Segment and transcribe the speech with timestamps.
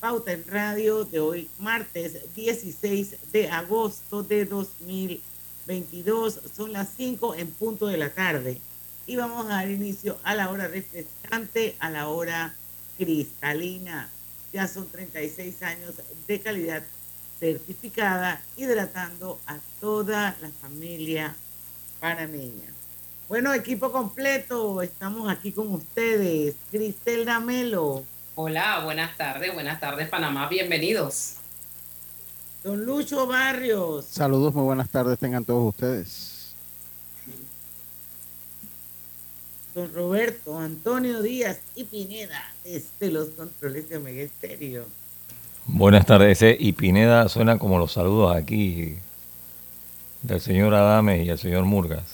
[0.00, 6.40] Pauta en Radio, de hoy martes 16 de agosto de 2022.
[6.54, 8.60] Son las 5 en punto de la tarde
[9.06, 12.54] y vamos a dar inicio a la hora refrescante, a la hora
[12.98, 14.10] cristalina.
[14.52, 15.94] Ya son 36 años
[16.28, 16.84] de calidad
[17.40, 21.34] certificada, hidratando a toda la familia
[22.00, 22.70] panameña.
[23.28, 26.54] Bueno, equipo completo, estamos aquí con ustedes.
[26.70, 28.04] Cristel Damelo.
[28.38, 31.36] Hola, buenas tardes, buenas tardes Panamá, bienvenidos.
[32.62, 34.04] Don Lucho Barrios.
[34.04, 36.54] Saludos, muy buenas tardes tengan todos ustedes.
[39.74, 44.84] Don Roberto Antonio Díaz y Pineda, desde los controles de Omega Estéreo.
[45.66, 48.96] Buenas tardes, y Pineda suena como los saludos aquí
[50.20, 52.04] del señor Adame y el señor Murgas,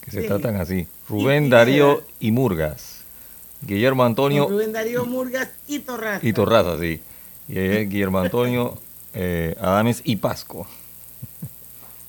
[0.00, 0.26] que se Sí.
[0.26, 0.86] tratan así.
[1.06, 1.50] Rubén.
[1.50, 2.93] Darío y Murgas.
[3.66, 6.26] Guillermo Antonio Rubén Darío Murgas y Torraza.
[6.26, 7.00] y Torraza, sí.
[7.48, 8.78] Y eh, Guillermo Antonio
[9.14, 10.66] eh, Adames y Pasco.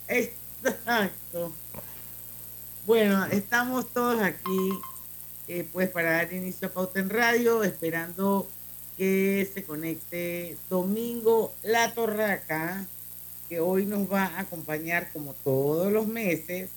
[0.08, 1.54] Exacto.
[2.86, 4.80] Bueno, estamos todos aquí,
[5.48, 8.48] eh, pues para dar inicio a Pauta en Radio, esperando
[8.98, 12.86] que se conecte Domingo La Torraca,
[13.50, 16.70] que hoy nos va a acompañar como todos los meses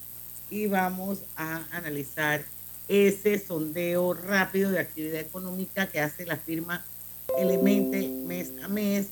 [0.51, 2.43] y vamos a analizar
[2.89, 6.85] ese sondeo rápido de actividad económica que hace la firma
[7.39, 9.09] Elemente mes a mes,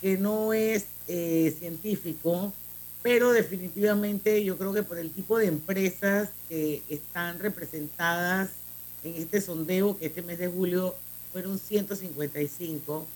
[0.00, 2.52] que no es eh, científico,
[3.02, 8.50] pero definitivamente yo creo que por el tipo de empresas que están representadas
[9.02, 10.94] en este sondeo, que este mes de julio
[11.32, 13.06] fueron 155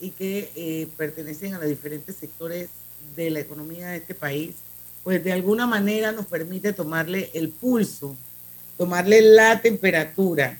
[0.00, 2.68] y que eh, pertenecen a los diferentes sectores
[3.16, 4.54] de la economía de este país,
[5.02, 8.16] pues de alguna manera nos permite tomarle el pulso,
[8.80, 10.58] tomarle la temperatura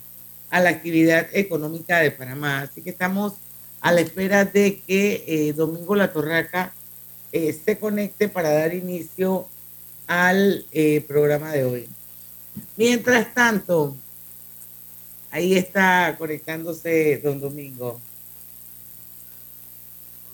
[0.51, 2.61] a la actividad económica de Panamá.
[2.61, 3.33] Así que estamos
[3.79, 6.71] a la espera de que eh, Domingo La Torraca
[7.31, 9.47] eh, se conecte para dar inicio
[10.05, 11.87] al eh, programa de hoy.
[12.77, 13.95] Mientras tanto,
[15.31, 17.99] ahí está conectándose don Domingo.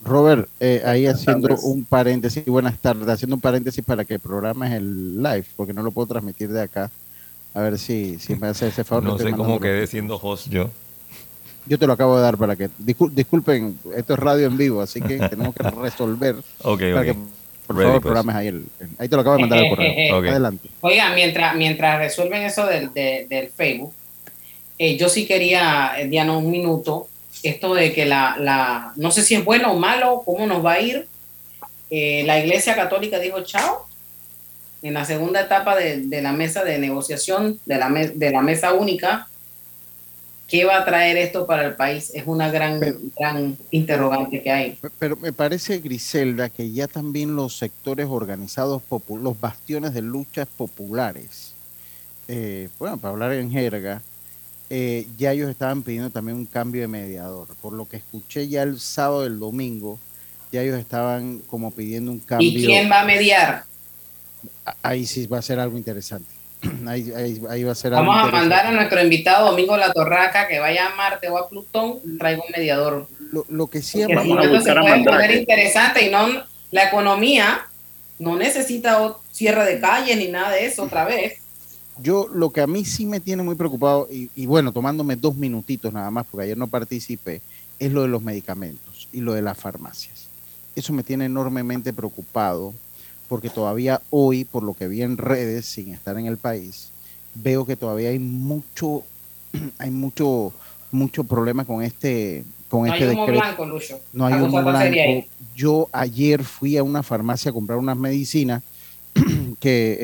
[0.03, 1.63] Robert, eh, ahí haciendo tardes.
[1.63, 5.91] un paréntesis, buenas tardes, haciendo un paréntesis para que programes el live, porque no lo
[5.91, 6.91] puedo transmitir de acá.
[7.57, 9.03] A ver si, si me hace ese favor.
[9.03, 10.69] No sé cómo quedé siendo host yo.
[11.65, 12.69] Yo te lo acabo de dar para que.
[12.79, 16.35] discul- disculpen, esto es radio en vivo, así que tenemos que resolver.
[16.61, 17.17] Ok, para que, ok.
[17.65, 18.01] por Ready, favor, pues.
[18.11, 18.65] programes ahí el.
[18.99, 20.15] Ahí te lo acabo de mandar al correo.
[20.29, 20.69] Adelante.
[20.81, 23.91] Oigan, mientras, mientras resuelven eso del, de- del Facebook,
[24.77, 27.07] eh, yo sí quería, eh, Diana, un minuto,
[27.41, 30.73] esto de que la, la, no sé si es bueno o malo, cómo nos va
[30.73, 31.07] a ir.
[31.89, 33.86] Eh, la Iglesia Católica dijo chao
[34.81, 38.41] en la segunda etapa de, de la mesa de negociación, de la, me- de la
[38.41, 39.27] mesa única.
[40.47, 42.09] ¿Qué va a traer esto para el país?
[42.13, 44.71] Es una gran, Pero- gran interrogante que hay.
[44.81, 50.47] Pe- Pero me parece, Griselda, que ya también los sectores organizados, los bastiones de luchas
[50.55, 51.53] populares,
[52.29, 54.01] eh, bueno, para hablar en jerga,
[54.69, 57.47] eh, ya ellos estaban pidiendo también un cambio de mediador.
[57.61, 59.99] Por lo que escuché ya el sábado y el domingo,
[60.53, 62.47] ya ellos estaban como pidiendo un cambio.
[62.47, 63.63] ¿Y quién va a mediar?
[64.81, 66.29] Ahí sí va a ser algo interesante.
[66.87, 69.93] Ahí, ahí- ahí va a ser algo Vamos a mandar a nuestro invitado Domingo La
[69.93, 73.07] Torraca que vaya a Marte o a Plutón, traiga un mediador.
[73.31, 76.27] Lo, lo que sí si Vamos no, a buscar a interesante y no
[76.71, 77.67] la economía
[78.19, 81.39] no necesita cierre de calle ni nada de eso otra vez.
[81.99, 85.35] Yo lo que a mí sí me tiene muy preocupado, y, y bueno, tomándome dos
[85.35, 87.41] minutitos nada más, porque ayer no participé,
[87.79, 90.27] es lo de los medicamentos y lo de las farmacias.
[90.75, 92.73] Eso me tiene enormemente preocupado,
[93.27, 96.89] porque todavía hoy, por lo que vi en redes, sin estar en el país,
[97.35, 99.03] veo que todavía hay mucho,
[99.77, 100.53] hay mucho,
[100.91, 103.41] mucho problema con este, con No hay este humo decreto.
[103.41, 103.99] blanco, Lucho.
[104.13, 105.27] No hay humo blanco.
[105.55, 108.63] Yo ayer fui a una farmacia a comprar unas medicinas
[109.59, 109.97] que,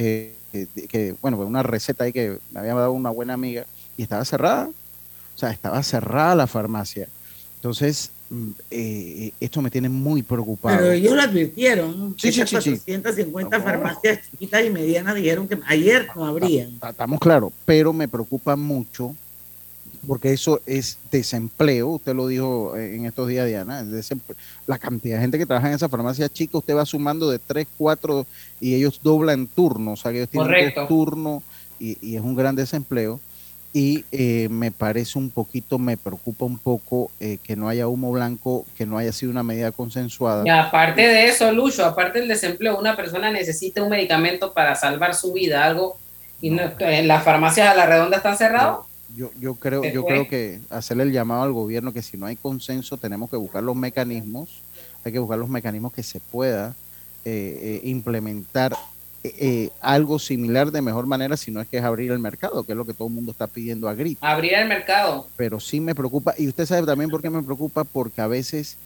[0.53, 3.65] eh, que, que, bueno, pues una receta ahí que me había dado una buena amiga
[3.97, 4.69] y estaba cerrada.
[5.35, 7.07] O sea, estaba cerrada la farmacia.
[7.55, 8.11] Entonces,
[8.71, 10.77] eh, esto me tiene muy preocupado.
[10.77, 12.15] Pero ellos lo advirtieron.
[12.17, 12.69] Sí, sí, sí, sí.
[12.71, 13.63] 450 No.
[13.63, 16.79] farmacias chiquitas y medianas dijeron que ayer no habrían.
[16.79, 19.15] Ta- Estamos claros, pero me preocupa mucho
[20.07, 23.85] porque eso es desempleo, usted lo dijo en estos días, Diana,
[24.67, 27.65] la cantidad de gente que trabaja en esa farmacia chica, usted va sumando de 3,
[27.77, 28.25] 4
[28.59, 31.41] y ellos doblan turnos, o sea que ellos tienen tres turnos
[31.79, 33.21] y, y, es un gran desempleo.
[33.75, 38.11] Y eh, me parece un poquito, me preocupa un poco eh, que no haya humo
[38.11, 40.43] blanco, que no haya sido una medida consensuada.
[40.45, 45.15] Y aparte de eso, Lucho, aparte del desempleo, una persona necesita un medicamento para salvar
[45.15, 45.97] su vida, algo,
[46.39, 48.85] y no, en las farmacias a la redonda están cerrados.
[49.15, 52.35] Yo, yo creo, yo creo que hacerle el llamado al gobierno que si no hay
[52.35, 54.61] consenso tenemos que buscar los mecanismos,
[55.03, 56.75] hay que buscar los mecanismos que se pueda
[57.25, 58.75] eh, eh, implementar
[59.23, 62.73] eh, algo similar de mejor manera, si no es que es abrir el mercado, que
[62.73, 64.25] es lo que todo el mundo está pidiendo a grito.
[64.25, 65.27] Abrir el mercado.
[65.35, 68.77] Pero sí me preocupa, y usted sabe también por qué me preocupa, porque a veces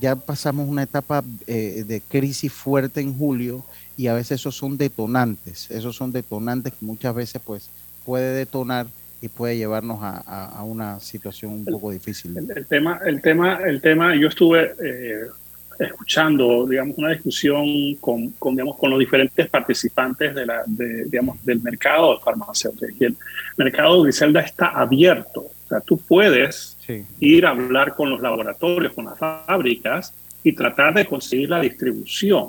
[0.00, 3.62] ya pasamos una etapa de crisis fuerte en julio
[3.96, 7.68] y a veces esos son detonantes, esos son detonantes que muchas veces pues
[8.04, 8.86] puede detonar
[9.22, 12.36] y puede llevarnos a, una situación un poco difícil.
[12.36, 15.28] El, tema, el tema, el tema, yo estuve eh,
[15.78, 21.44] escuchando, digamos, una discusión con, con, digamos, con los diferentes participantes de la, de, digamos,
[21.44, 22.86] del mercado farmacéutico.
[22.98, 23.16] Y el
[23.56, 25.40] mercado de Griselda está abierto.
[25.40, 26.76] O sea, tú puedes
[27.20, 30.14] ir a hablar con los laboratorios, con las fábricas
[30.44, 32.48] y tratar de conseguir la distribución.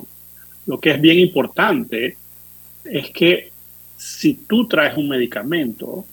[0.66, 2.16] Lo que es bien importante
[2.84, 3.50] es que
[3.96, 6.04] si tú traes un medicamento,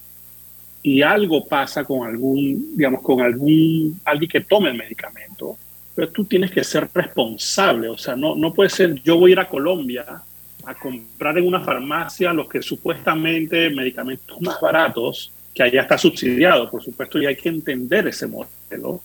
[0.83, 5.57] y algo pasa con algún, digamos, con algún, alguien que tome el medicamento,
[5.95, 9.33] pero tú tienes que ser responsable, o sea, no, no puede ser yo voy a
[9.33, 10.23] ir a Colombia
[10.63, 16.69] a comprar en una farmacia los que supuestamente medicamentos más baratos, que allá está subsidiado,
[16.69, 19.01] por supuesto, y hay que entender ese modelo.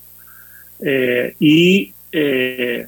[0.80, 2.86] Eh, y eh,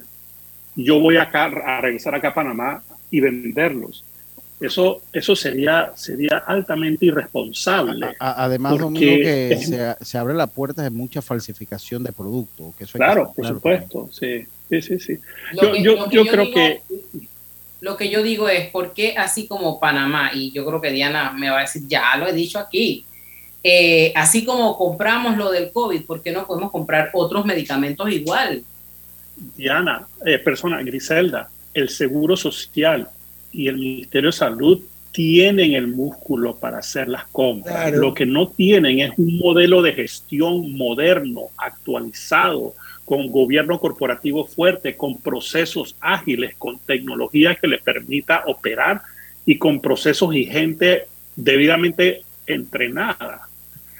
[0.76, 4.04] yo voy acá a regresar acá a Panamá y venderlos.
[4.60, 8.16] Eso, eso sería, sería altamente irresponsable.
[8.18, 12.74] además, Domingo, que se, abre la puerta de mucha falsificación de productos.
[12.76, 15.18] Que claro, por supuesto, sí, sí, sí.
[15.60, 16.82] Yo, yo, creo que...
[17.80, 20.32] Lo que yo digo es, ¿por qué así como Panamá?
[20.34, 23.04] Y yo creo que Diana me va a decir, ya lo he dicho aquí,
[23.62, 28.64] eh, así como compramos lo del COVID, ¿por qué no podemos comprar otros medicamentos igual?
[29.56, 33.08] Diana, eh, persona, Griselda, el seguro social,
[33.58, 37.92] y el Ministerio de Salud tienen el músculo para hacer las compras.
[37.92, 42.74] Lo que no tienen es un modelo de gestión moderno, actualizado,
[43.04, 49.00] con gobierno corporativo fuerte, con procesos ágiles, con tecnología que le permita operar
[49.44, 53.48] y con procesos y gente debidamente entrenada.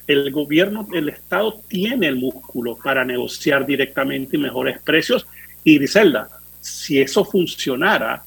[0.06, 5.26] El gobierno, el Estado tiene el músculo para negociar directamente y mejores precios.
[5.64, 6.28] Y Griselda,
[6.60, 8.22] si eso funcionara,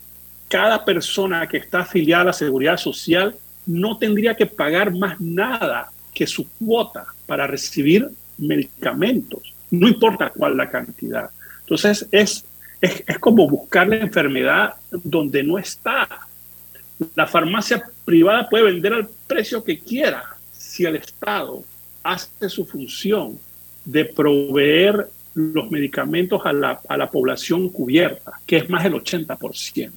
[0.51, 3.33] cada persona que está afiliada a la seguridad social
[3.65, 10.57] no tendría que pagar más nada que su cuota para recibir medicamentos, no importa cuál
[10.57, 11.29] la cantidad.
[11.61, 12.43] Entonces es,
[12.81, 16.27] es, es como buscar la enfermedad donde no está.
[17.15, 21.63] La farmacia privada puede vender al precio que quiera si el Estado
[22.03, 23.39] hace su función
[23.85, 29.91] de proveer los medicamentos a la, a la población cubierta, que es más del 80%.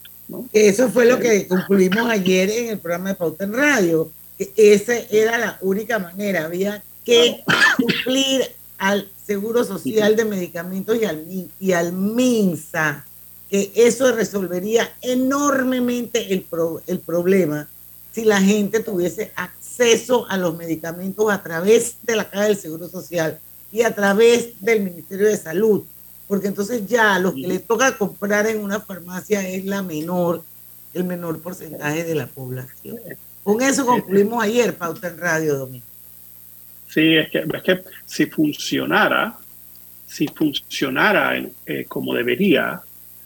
[0.53, 4.11] Eso fue lo que concluimos ayer en el programa de Pauta en Radio.
[4.39, 6.45] Que esa era la única manera.
[6.45, 7.43] Había que
[7.77, 8.43] cumplir
[8.79, 11.25] al Seguro Social de Medicamentos y al,
[11.61, 13.05] y al MINSA,
[13.49, 16.47] que eso resolvería enormemente el,
[16.87, 17.69] el problema
[18.15, 22.89] si la gente tuviese acceso a los medicamentos a través de la Caja del Seguro
[22.89, 23.41] Social
[23.73, 25.83] y a través del Ministerio de Salud
[26.27, 30.43] porque entonces ya lo que le toca comprar en una farmacia es la menor,
[30.93, 32.99] el menor porcentaje de la población.
[33.43, 35.85] Con eso concluimos ayer, Pauta en Radio, Domingo.
[36.89, 39.37] Sí, es que, es que si funcionara,
[40.07, 42.81] si funcionara eh, como debería,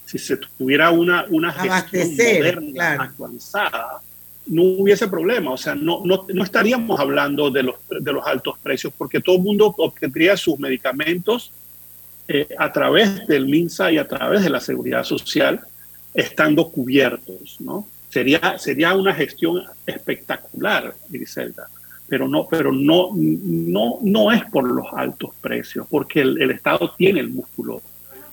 [0.04, 4.00] si se tuviera una, una gestión moderna, actualizada,
[4.46, 5.52] no hubiese problema.
[5.52, 9.36] O sea, no, no, no, estaríamos hablando de los, de los altos precios, porque todo
[9.36, 11.52] el mundo obtendría sus medicamentos
[12.28, 15.60] eh, a través del MINSA y a través de la seguridad social
[16.12, 17.88] estando cubiertos, ¿no?
[18.10, 21.68] Sería, sería una gestión espectacular, Griselda,
[22.06, 26.94] pero no, pero no, no, no es por los altos precios, porque el, el Estado
[26.96, 27.82] tiene el músculo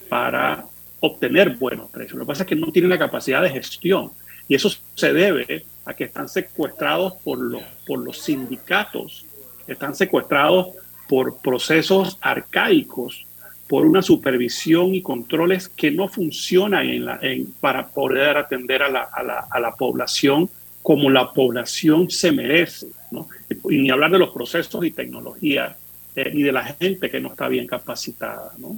[0.08, 0.66] para
[1.00, 2.18] obtener buenos precios.
[2.18, 4.12] Lo que pasa es que no tiene la capacidad de gestión
[4.48, 9.26] y eso se debe a que están secuestrados por los, por los sindicatos,
[9.68, 10.70] están secuestrados
[11.08, 13.26] por procesos arcaicos
[13.68, 18.90] por una supervisión y controles que no funcionan en la, en, para poder atender a
[18.90, 20.50] la, a, la, a la, población
[20.84, 22.88] como la población se merece.
[23.10, 23.28] ¿no?
[23.70, 25.76] Y ni hablar de los procesos y tecnología
[26.16, 28.78] eh, y de la gente que no está bien capacitada, ¿no?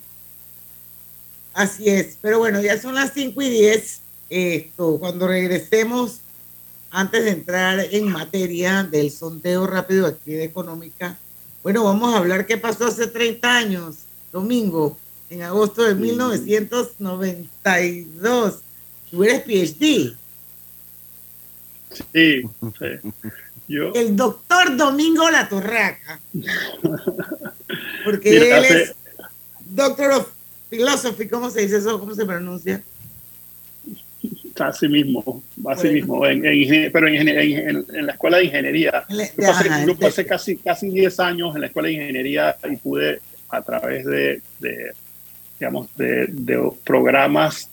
[1.53, 4.01] Así es, pero bueno, ya son las 5 y 10.
[4.29, 6.20] Esto, cuando regresemos,
[6.91, 11.17] antes de entrar en materia del sondeo rápido de actividad económica,
[11.63, 14.07] bueno, vamos a hablar qué pasó hace 30 años,
[14.38, 14.98] domingo,
[15.29, 18.60] en agosto de 1992.
[19.12, 20.15] Tú eres PhD.
[22.13, 22.44] Sí,
[23.67, 26.22] Yo, el doctor Domingo La Torraca.
[28.06, 28.96] Porque él es
[29.65, 30.29] doctor of
[30.70, 32.00] philosophy, ¿cómo se dice eso?
[32.00, 32.84] ¿Cómo se pronuncia?
[34.60, 36.41] Así mismo, así mismo, en,
[36.91, 39.06] pero en, en, la escuela de ingeniería.
[39.10, 43.22] Yo pasé, yo pasé casi, casi 10 años en la escuela de ingeniería y pude
[43.50, 44.42] a través de,
[45.60, 47.70] digamos, de, de, programas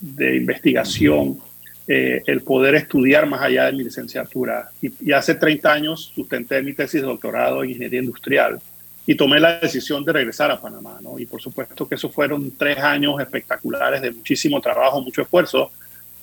[0.00, 1.38] de investigación,
[1.88, 4.70] eh, el poder estudiar más allá de mi licenciatura.
[4.82, 8.60] Y, y, hace 30 años sustenté mi tesis de doctorado en ingeniería industrial
[9.06, 10.98] y tomé la decisión de regresar a Panamá.
[11.00, 11.18] ¿no?
[11.18, 15.70] Y por supuesto que esos fueron tres años espectaculares de muchísimo trabajo, mucho esfuerzo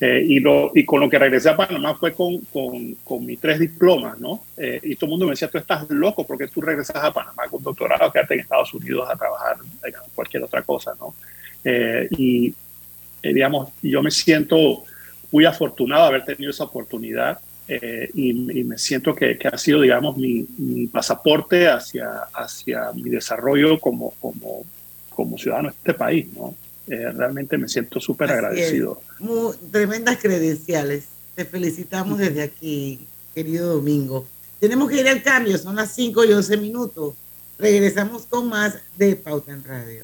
[0.05, 3.39] eh, y, lo, y con lo que regresé a Panamá fue con, con, con mis
[3.39, 4.43] tres diplomas, ¿no?
[4.57, 7.43] Eh, y todo el mundo me decía, tú estás loco porque tú regresas a Panamá
[7.49, 9.55] con doctorado, quédate en Estados Unidos a trabajar
[9.85, 11.15] en cualquier otra cosa, ¿no?
[11.63, 12.53] Eh, y,
[13.23, 14.83] digamos, yo me siento
[15.31, 19.79] muy afortunado de haber tenido esa oportunidad y, y, me siento que, que ha sido,
[19.79, 24.65] digamos, mi, mi, pasaporte hacia, hacia mi desarrollo como, como,
[25.09, 26.53] como ciudadano de este país, ¿no?
[26.87, 29.01] Eh, realmente me siento súper agradecido.
[29.19, 31.05] Muy, tremendas credenciales.
[31.35, 34.27] Te felicitamos desde aquí, querido Domingo.
[34.59, 37.13] Tenemos que ir al cambio, son las 5 y 11 minutos.
[37.57, 40.03] Regresamos con más de Pauta en Radio.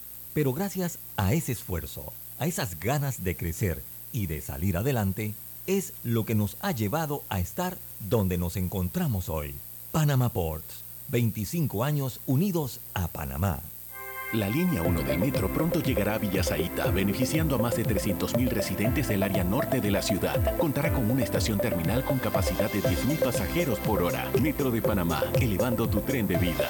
[0.33, 5.33] pero gracias a ese esfuerzo, a esas ganas de crecer y de salir adelante,
[5.67, 9.53] es lo que nos ha llevado a estar donde nos encontramos hoy.
[9.91, 13.59] Panama Ports, 25 años unidos a Panamá.
[14.33, 19.09] La línea 1 del metro pronto llegará a Villasaita, beneficiando a más de 300.000 residentes
[19.09, 20.57] del área norte de la ciudad.
[20.57, 24.31] Contará con una estación terminal con capacidad de 10.000 pasajeros por hora.
[24.41, 26.69] Metro de Panamá, elevando tu tren de vida.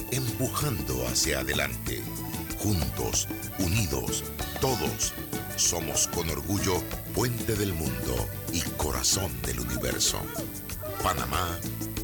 [0.41, 2.01] empujando hacia adelante.
[2.57, 3.27] Juntos,
[3.59, 4.23] unidos,
[4.59, 5.13] todos,
[5.55, 6.81] somos con orgullo
[7.13, 10.19] puente del mundo y corazón del universo.
[11.03, 11.59] Panamá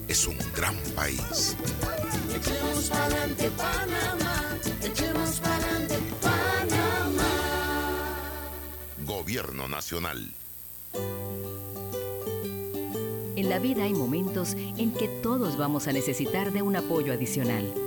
[0.08, 1.58] es un gran país.
[2.36, 7.24] Echemos pa'lante Panamá, echemos pa'lante Panamá.
[9.04, 10.32] Gobierno Nacional.
[13.36, 17.87] En la vida hay momentos en que todos vamos a necesitar de un apoyo adicional.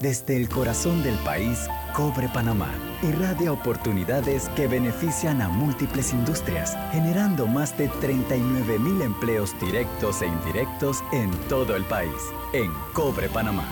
[0.00, 7.46] Desde el corazón del país, Cobre Panamá irradia oportunidades que benefician a múltiples industrias, generando
[7.46, 12.14] más de 39 mil empleos directos e indirectos en todo el país.
[12.54, 13.66] En Cobre Panamá,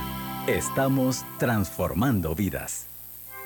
[0.46, 2.84] estamos transformando vidas.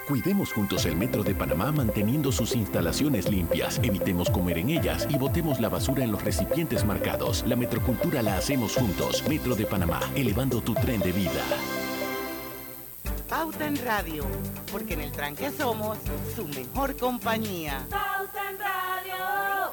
[0.09, 5.17] Cuidemos juntos el Metro de Panamá manteniendo sus instalaciones limpias, evitemos comer en ellas y
[5.17, 7.45] botemos la basura en los recipientes marcados.
[7.47, 9.23] La metrocultura la hacemos juntos.
[9.29, 11.43] Metro de Panamá, elevando tu tren de vida.
[13.33, 14.27] Pauta en Radio,
[14.71, 15.97] porque en el tranque somos
[16.37, 17.87] su mejor compañía.
[17.89, 19.73] Pauta en Radio.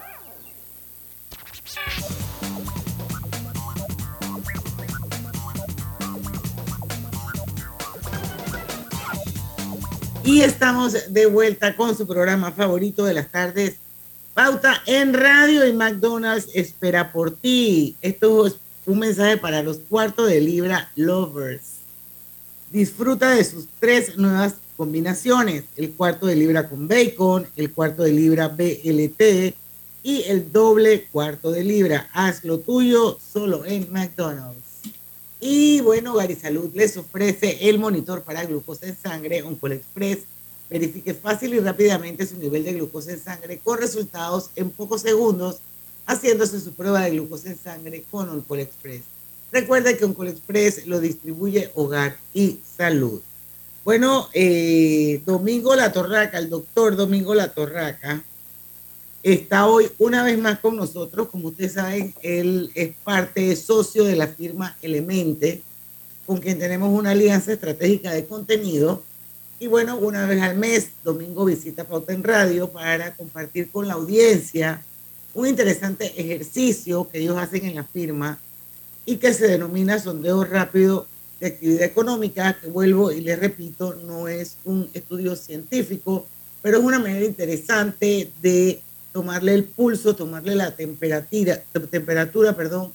[10.24, 13.76] Y estamos de vuelta con su programa favorito de las tardes,
[14.34, 17.98] Pauta en Radio y McDonald's espera por ti.
[18.02, 21.79] Esto es un mensaje para los cuartos de libra lovers.
[22.72, 28.12] Disfruta de sus tres nuevas combinaciones, el cuarto de libra con bacon, el cuarto de
[28.12, 29.56] libra BLT
[30.04, 32.08] y el doble cuarto de libra.
[32.14, 34.62] Haz lo tuyo solo en McDonald's.
[35.42, 40.20] Y bueno, Garisalud les ofrece el monitor para glucosa en sangre Oncol Express.
[40.70, 45.58] Verifique fácil y rápidamente su nivel de glucosa en sangre con resultados en pocos segundos,
[46.06, 49.02] haciéndose su prueba de glucosa en sangre con Oncol Express.
[49.52, 53.22] Recuerda que Oncol Express lo distribuye Hogar y Salud.
[53.84, 58.24] Bueno, eh, Domingo La Torraca, el doctor Domingo La Torraca,
[59.24, 61.30] está hoy una vez más con nosotros.
[61.30, 65.64] Como ustedes saben, él es parte, es socio de la firma Elemente,
[66.28, 69.04] con quien tenemos una alianza estratégica de contenido.
[69.60, 73.96] Y bueno, una vez al mes, Domingo visita Pauta en Radio para compartir con la
[73.96, 74.84] audiencia
[75.34, 78.40] un interesante ejercicio que ellos hacen en la firma
[79.10, 81.08] y que se denomina sondeo rápido
[81.40, 86.28] de actividad económica, que vuelvo y les repito, no es un estudio científico,
[86.62, 88.80] pero es una manera interesante de
[89.12, 92.92] tomarle el pulso, tomarle la temperatura, temperatura perdón,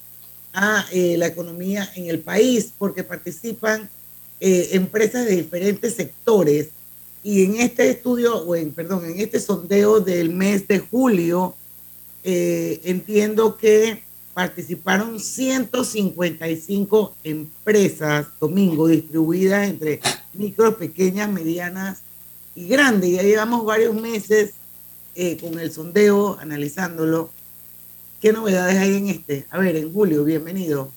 [0.53, 3.89] a eh, la economía en el país, porque participan
[4.39, 6.69] eh, empresas de diferentes sectores.
[7.23, 11.55] Y en este estudio, o en, perdón, en este sondeo del mes de julio,
[12.23, 14.04] eh, entiendo que
[14.35, 20.01] participaron 155 empresas, domingo, distribuidas entre
[20.33, 22.01] micro, pequeñas, medianas
[22.53, 23.11] y grandes.
[23.11, 24.53] Ya llevamos varios meses
[25.15, 27.31] eh, con el sondeo, analizándolo.
[28.21, 29.45] ¿Qué novedades hay en este?
[29.49, 30.91] A ver, en Julio, bienvenido.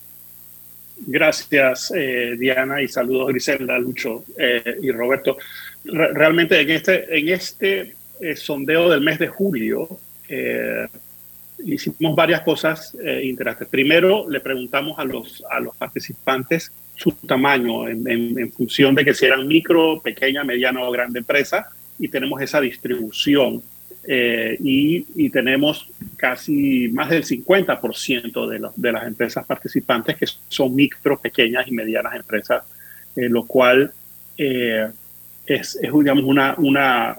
[1.06, 5.36] Gracias, eh, Diana, y saludos Griselda, Lucho eh, y Roberto.
[5.84, 7.94] Re- realmente en este, en este
[8.34, 9.88] sondeo del mes de julio
[11.64, 13.68] hicimos varias cosas eh, interesantes.
[13.68, 19.26] Primero, le preguntamos a los, a los participantes su tamaño en, función de que si
[19.26, 21.66] eran micro, pequeña, mediana o grande empresa,
[21.98, 23.62] y tenemos esa distribución.
[24.10, 30.26] Eh, y, y tenemos casi más del 50% de, los- de las empresas participantes que
[30.48, 32.64] son micro, pequeñas y medianas empresas,
[33.16, 33.92] eh, lo cual
[34.36, 34.90] es,
[35.46, 37.16] es, digamos, una, una,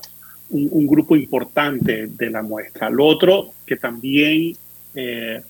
[0.51, 2.89] un, grupo importante de la muestra.
[2.89, 4.55] Lo otro que también
[4.95, 5.41] eh,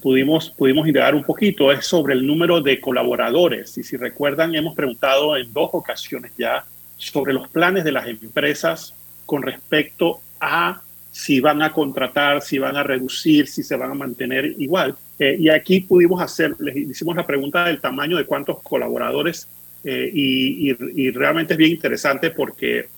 [0.00, 3.76] pudimos, pudimos indagar un poquito es sobre el número de colaboradores.
[3.78, 6.64] Y si recuerdan, hemos preguntado en dos ocasiones ya
[6.96, 8.94] sobre los planes de las empresas
[9.26, 10.80] con respecto a
[11.10, 14.94] si van a contratar, si van a reducir, si se van a mantener igual.
[15.18, 19.48] Eh, y aquí pudimos hacer, les hicimos la pregunta del tamaño de cuántos colaboradores
[19.82, 22.88] eh, y, y- y realmente es bien interesante porque,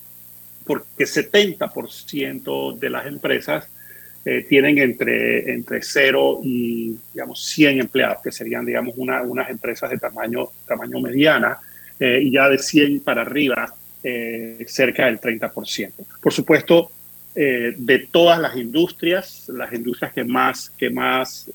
[0.69, 3.69] porque 70% de las empresas
[4.25, 9.89] eh, tienen entre, entre 0 y digamos, 100 empleados, que serían digamos, una- unas empresas
[9.91, 11.59] de tamaño, tamaño mediana,
[11.99, 16.05] eh, y ya de 100 para arriba, eh, cerca del 30%.
[16.23, 16.93] Por supuesto,
[17.35, 21.49] de todas las industrias, las industrias que más, que más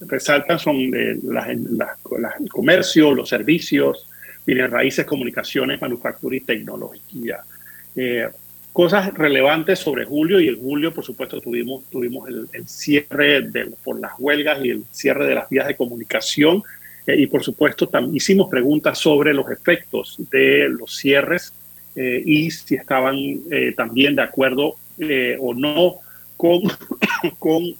[0.00, 0.90] resaltan son
[1.22, 4.08] las- las- el comercio, los servicios,
[4.44, 7.38] bienes raíces, comunicaciones, manufactura y tecnología.
[8.00, 8.28] Eh,
[8.72, 13.42] cosas relevantes sobre julio y el julio, por supuesto, tuvimos, tuvimos el, cierre
[13.82, 16.62] por las huelgas y el cierre de las vías de comunicación.
[17.04, 21.52] Eh, y, por supuesto, tam- hicimos preguntas sobre los efectos de los cierres
[21.96, 23.16] eh, y si estaban
[23.76, 24.76] también de acuerdo
[25.40, 25.96] o no
[26.36, 26.60] con,
[27.40, 27.74] con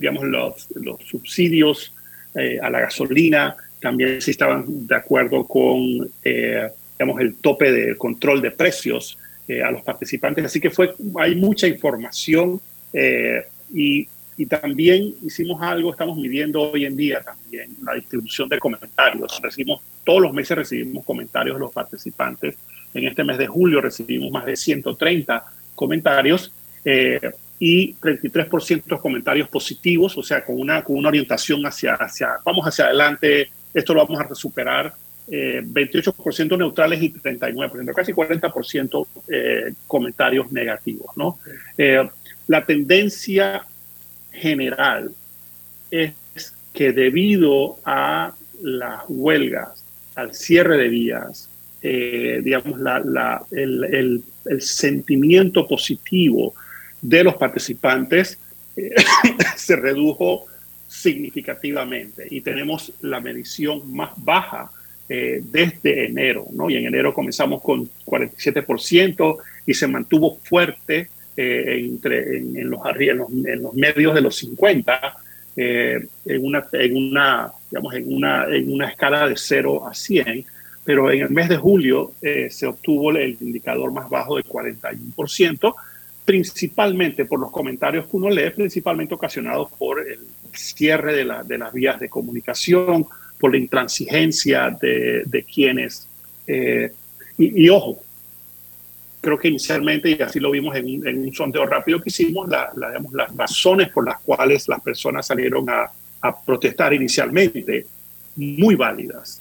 [0.00, 1.94] digamos, los, subsidios
[2.60, 6.10] a la gasolina, también si estaban de acuerdo con
[6.98, 10.44] digamos, el tope de control de precios eh, a los participantes.
[10.44, 12.60] Así que fue, hay mucha información
[12.92, 18.58] eh, y, y, también hicimos algo, estamos midiendo hoy en día también la distribución de
[18.58, 19.40] comentarios.
[19.42, 22.56] Recibimos, todos los meses recibimos comentarios de los participantes.
[22.94, 26.52] En este mes de julio recibimos más de 130 comentarios.
[26.84, 27.20] Eh,
[27.58, 32.86] y 33% comentarios positivos, o sea, con una, con una orientación hacia, hacia, vamos hacia
[32.86, 34.92] adelante, esto lo vamos a superar,
[35.28, 41.10] eh, 28% neutrales y 39%, casi 40% eh, comentarios negativos.
[41.76, 42.08] Eh,
[42.46, 43.66] la tendencia
[44.32, 45.10] general
[45.90, 46.12] es
[46.72, 49.84] que debido a las huelgas,
[50.14, 51.48] al cierre de vías,
[51.82, 52.78] eh, digamos,
[53.50, 54.22] el,
[54.60, 56.54] sentimiento positivo
[57.02, 58.38] de los participantes
[58.76, 58.94] eh,
[59.56, 60.46] se redujo
[60.86, 64.70] significativamente y tenemos la medición más baja
[65.08, 66.68] eh, desde enero, ¿no?
[66.68, 72.80] Y en enero comenzamos con 47% y se mantuvo fuerte eh, entre, en, en, los,
[72.98, 75.16] en, los, en, los, medios de los 50,
[75.56, 80.44] eh, en, una, en, una, digamos, en, una, en una escala de 0 a 100,
[80.84, 85.74] pero en el mes de julio eh, se obtuvo el indicador más bajo de 41%,
[86.24, 90.20] principalmente por los comentarios que uno lee, principalmente ocasionados por el
[90.54, 93.06] cierre de, la, de las vías de comunicación,
[93.38, 96.08] por la intransigencia de, de quienes.
[96.46, 96.90] Eh,
[97.38, 98.02] y, y, ojo,
[99.20, 102.70] creo que inicialmente, y así lo vimos en, en un sondeo rápido que hicimos, la,
[102.76, 107.86] la, digamos, las razones por las cuales las personas salieron a, a protestar inicialmente,
[108.36, 109.40] muy válidas.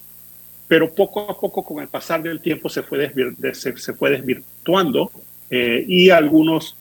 [0.68, 3.12] Pero poco a poco, con el pasar del tiempo, se fue,
[3.54, 5.12] se, se fue desvirtuando
[5.50, 6.76] eh, y algunos,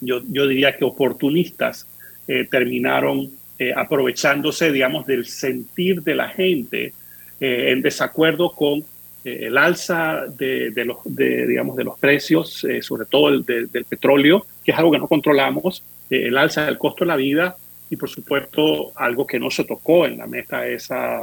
[0.00, 1.86] yo, yo, diría que oportunistas,
[2.26, 6.92] eh, terminaron eh, aprovechándose, digamos, del sentir de la gente
[7.40, 8.84] eh, en desacuerdo con
[9.24, 13.66] eh, el alza de, de, los, de, digamos, de los precios, sobre todo el de,
[13.66, 17.56] del petróleo, que es algo que no controlamos, el alza del costo de la vida
[17.90, 21.22] y, por supuesto, algo que no se tocó en la mesa esa,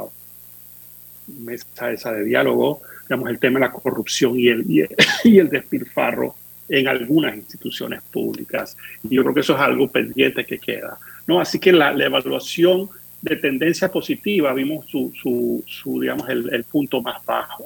[1.26, 4.88] mesa esa de diálogo, digamos, el tema de la corrupción y el, y el,
[5.24, 6.34] y el despilfarro
[6.68, 8.76] en algunas instituciones públicas.
[9.04, 10.98] Y yo creo que eso es algo pendiente que queda.
[11.26, 11.40] ¿No?
[11.40, 12.88] Así que la, evaluación
[13.20, 17.64] de tendencia positiva, vimos su, su, su digamos, el, punto más bajo.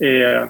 [0.00, 0.44] Eh,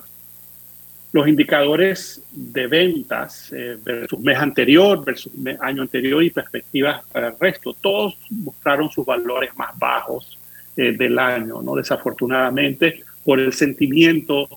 [1.12, 7.34] los indicadores de ventas eh, versus mes anterior, versus año anterior y perspectivas para el
[7.38, 10.38] resto, todos mostraron sus valores más bajos
[10.76, 11.76] eh, del año, ¿no?
[11.76, 14.48] Desafortunadamente, por el sentimiento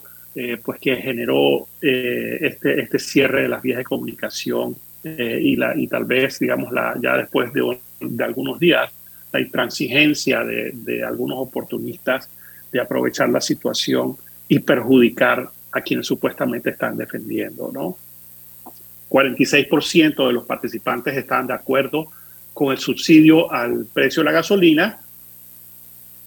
[0.63, 6.05] pues que generó este, este cierre de las vías de comunicación y, la, y tal
[6.05, 8.91] vez, digamos, la, ya después de, de algunos días,
[9.31, 12.29] la intransigencia de, algunos oportunistas
[12.71, 17.97] de aprovechar la situación y perjudicar a quienes supuestamente están defendiendo, ¿no?
[19.09, 22.11] 46% de los participantes están de acuerdo
[22.53, 24.99] con el subsidio al precio de la gasolina,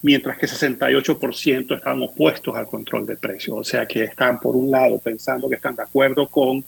[0.01, 3.57] mientras que 68% están opuestos al control de precios.
[3.57, 6.63] O sea que están, por un lado, pensando que están de acuerdo con,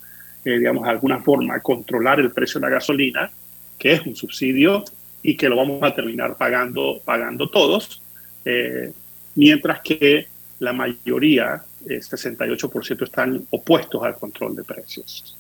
[0.46, 3.32] eh, digamos, alguna forma, controlar el precio de la gasolina,
[3.78, 4.84] que es un subsidio
[5.22, 8.02] y que lo vamos a terminar pagando, pagando todos,
[8.46, 8.92] eh,
[9.36, 10.28] mientras que
[10.60, 15.38] la mayoría, eh, 68%, están opuestos al control de precios.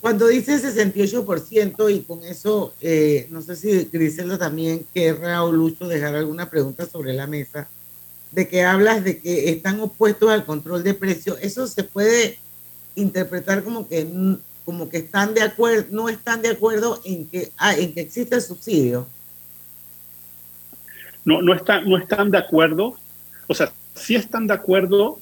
[0.00, 5.88] Cuando dice 68% y con eso, eh, no sé si Griselda también querrá o Lucho
[5.88, 7.68] dejar alguna pregunta sobre la mesa,
[8.30, 12.38] de que hablas de que están opuestos al control de precios, eso se puede
[12.94, 14.06] interpretar como que,
[14.68, 18.34] como que están de acuerdo, no están de acuerdo en que, ah, en que existe
[18.34, 19.06] el subsidio.
[21.24, 22.94] No, no, están, no están de acuerdo,
[23.46, 25.20] o sea, sí están de acuerdo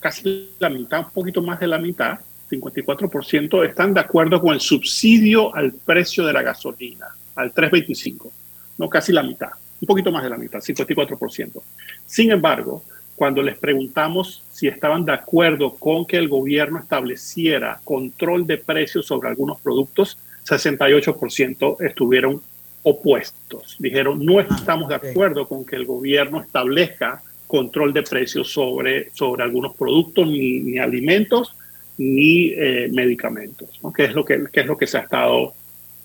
[0.00, 4.60] casi la mitad, un poquito más de la mitad, 54% están de acuerdo con el
[4.62, 8.30] subsidio al precio de la gasolina, al 3.25,
[8.78, 9.50] no casi la mitad,
[9.82, 11.62] un poquito más de la mitad, 54%.
[12.06, 12.84] Sin embargo,
[13.22, 19.06] cuando les preguntamos si estaban de acuerdo con que el gobierno estableciera control de precios
[19.06, 22.42] sobre algunos productos, 68% estuvieron
[22.82, 23.76] opuestos.
[23.78, 29.44] Dijeron, no estamos de acuerdo con que el gobierno establezca control de precios sobre, sobre
[29.44, 31.54] algunos productos ni, ni alimentos
[31.98, 33.92] ni eh, medicamentos, ¿no?
[33.92, 35.54] que, es lo que, que, es lo que se ha estado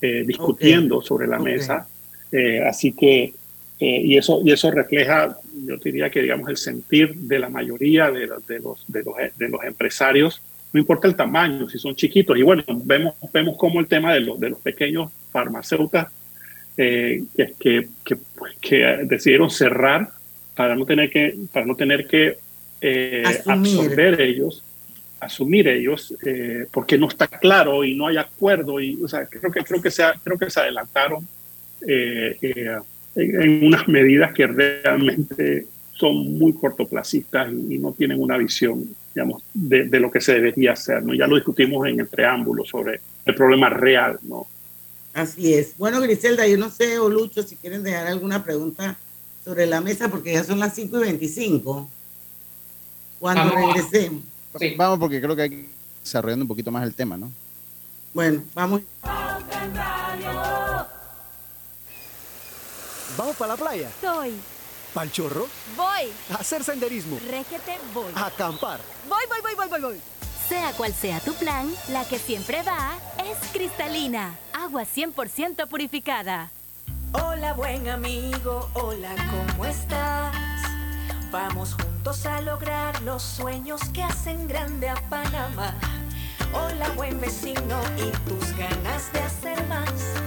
[0.03, 1.07] eh, discutiendo okay.
[1.07, 1.53] sobre la okay.
[1.53, 1.87] mesa.
[2.31, 3.33] Eh, así que,
[3.79, 5.35] y, eso, y eso refleja,
[5.67, 9.49] yo diría que digamos el sentir de la mayoría de, de, los, de, los, de
[9.49, 10.41] los empresarios,
[10.73, 12.37] no importa el tamaño, si son chiquitos.
[12.37, 16.07] Y bueno, vemos, vemos cómo el tema de los, de los pequeños farmacéuticos
[16.75, 17.23] que,
[17.59, 18.17] que, que,
[18.61, 20.09] que decidieron cerrar
[20.55, 22.37] para no tener que, para no tener que
[22.81, 24.63] eh, absorber ellos,
[25.19, 28.79] asumir ellos, eh, porque no está claro y no hay acuerdo.
[28.79, 31.27] Y, o sea, creo que, creo que, se, creo que se adelantaron
[31.87, 32.77] eh, eh,
[33.17, 38.85] en, en unas medidas que realmente son muy cortoplacistas y, y no tienen una visión,
[39.13, 41.03] digamos, de, de lo que se debería hacer.
[41.03, 41.13] ¿no?
[41.13, 44.47] Ya lo discutimos en el preámbulo sobre el problema real, ¿no?
[45.13, 45.75] Así es.
[45.77, 48.97] Bueno, Griselda, yo no sé, o Lucho, si quieren dejar alguna pregunta
[49.43, 51.89] sobre la mesa, porque ya son las 5 y 25.
[53.19, 54.23] Cuando Vamos regresemos.
[54.77, 55.69] Vamos, porque creo que hay que ir
[56.03, 57.31] desarrollando un poquito más el tema, ¿no?
[58.13, 58.81] Bueno, vamos.
[63.17, 63.89] ¿Vamos para la playa?
[63.99, 64.39] Soy.
[64.93, 65.47] ¿Pal chorro?
[65.75, 66.13] Voy.
[66.31, 67.19] ¿A hacer senderismo?
[67.29, 68.11] Régete, voy.
[68.15, 68.79] ¿A acampar?
[69.09, 70.01] Voy, voy, voy, voy, voy, voy.
[70.47, 74.37] Sea cual sea tu plan, la que siempre va es cristalina.
[74.53, 76.51] Agua 100% purificada.
[77.11, 80.35] Hola buen amigo, hola, ¿cómo estás?
[81.31, 85.73] Vamos juntos a lograr los sueños que hacen grande a Panamá.
[86.53, 90.26] Hola buen vecino y tus ganas de hacer más.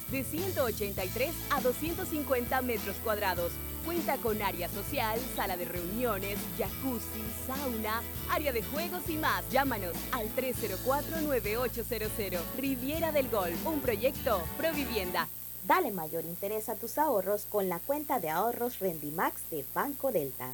[0.09, 3.51] de 183 a 250 metros cuadrados.
[3.85, 9.43] Cuenta con área social, sala de reuniones, jacuzzi, sauna, área de juegos y más.
[9.51, 12.39] Llámanos al 304-9800.
[12.57, 15.27] Riviera del Golf, un proyecto Provivienda.
[15.67, 20.53] Dale mayor interés a tus ahorros con la cuenta de ahorros Rendimax de Banco Delta.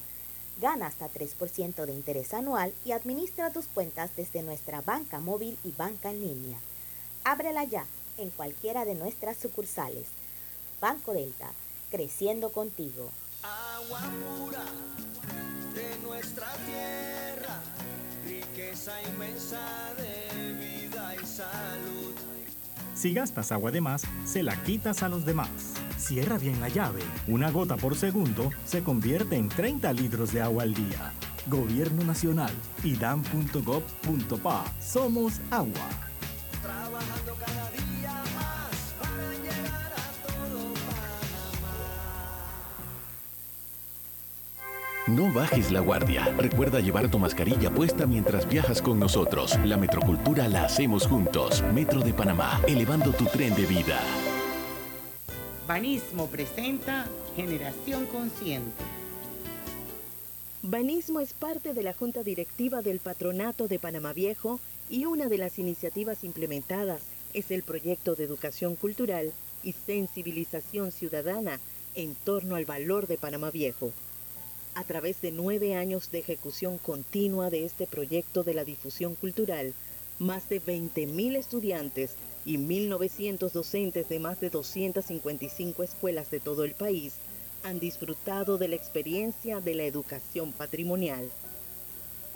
[0.59, 5.71] Gana hasta 3% de interés anual y administra tus cuentas desde nuestra banca móvil y
[5.71, 6.59] banca en línea.
[7.23, 7.85] Ábrela ya
[8.17, 10.05] en cualquiera de nuestras sucursales.
[10.81, 11.49] Banco Delta,
[11.89, 13.09] creciendo contigo.
[13.43, 14.01] Agua
[14.37, 14.65] pura
[15.73, 17.61] de nuestra tierra,
[18.25, 22.15] riqueza inmensa de vida y salud.
[22.97, 25.49] Si gastas agua de más, se la quitas a los demás.
[25.97, 27.01] Cierra bien la llave.
[27.27, 31.13] Una gota por segundo se convierte en 30 litros de agua al día.
[31.45, 32.51] Gobierno Nacional.
[32.83, 34.65] idam.gov.pa.
[34.81, 35.89] Somos agua.
[36.63, 37.26] Trabajando
[45.07, 46.25] No bajes la guardia.
[46.37, 49.57] Recuerda llevar tu mascarilla puesta mientras viajas con nosotros.
[49.63, 51.63] La metrocultura la hacemos juntos.
[51.73, 54.01] Metro de Panamá, elevando tu tren de vida.
[55.65, 58.83] Banismo presenta Generación Consciente.
[60.61, 65.37] Banismo es parte de la Junta Directiva del Patronato de Panamá Viejo y una de
[65.37, 66.99] las iniciativas implementadas
[67.33, 69.31] es el proyecto de educación cultural
[69.63, 71.61] y sensibilización ciudadana
[71.95, 73.93] en torno al valor de Panamá Viejo.
[74.77, 79.73] A través de nueve años de ejecución continua de este proyecto de la difusión cultural,
[80.19, 82.11] más de 20.000 estudiantes
[82.45, 87.15] y 1.900 docentes de más de 255 escuelas de todo el país
[87.63, 91.27] han disfrutado de la experiencia de la educación patrimonial.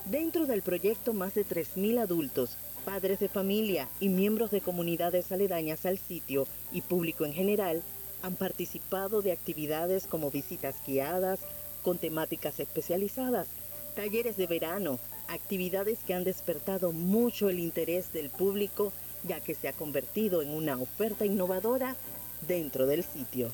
[0.06, 5.86] Dentro del proyecto, más de 3.000 adultos, padres de familia y miembros de comunidades aledañas
[5.86, 7.84] al sitio y público en general
[8.24, 11.40] han participado de actividades como visitas guiadas,
[11.84, 13.48] con temáticas especializadas,
[13.96, 18.92] talleres de verano, actividades que han despertado mucho el interés del público
[19.24, 21.96] ya que se ha convertido en una oferta innovadora
[22.48, 23.52] dentro del sitio.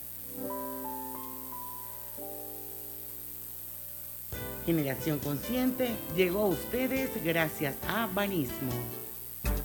[4.65, 8.71] Generación Consciente llegó a ustedes gracias a Banismo.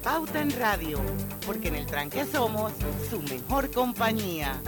[0.03, 1.01] Pauta en Radio,
[1.45, 2.73] porque en el tranque somos
[3.11, 4.61] su mejor compañía.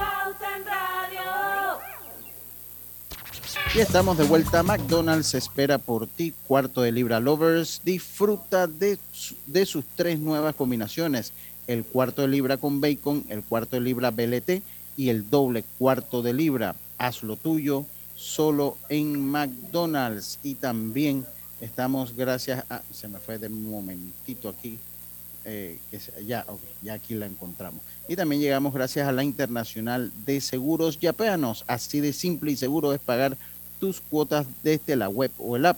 [3.75, 4.63] Y estamos de vuelta.
[4.63, 6.33] McDonald's espera por ti.
[6.47, 7.81] Cuarto de libra lovers.
[7.85, 8.99] Disfruta de,
[9.47, 11.33] de sus tres nuevas combinaciones.
[11.67, 14.63] El cuarto de libra con bacon, el cuarto de libra BLT
[14.97, 16.77] y el doble cuarto de libra.
[16.99, 17.85] Haz lo tuyo
[18.15, 20.39] solo en McDonald's.
[20.45, 21.27] Y también
[21.61, 22.81] estamos gracias a...
[22.93, 24.79] Se me fue de un momentito aquí.
[25.45, 25.79] eh,
[26.25, 27.81] ya, ok, ya aquí la encontramos.
[28.07, 31.65] Y también llegamos gracias a la Internacional de Seguros Yapeanos.
[31.67, 33.37] Así de simple y seguro es pagar
[33.85, 35.77] tus cuotas desde la web o el app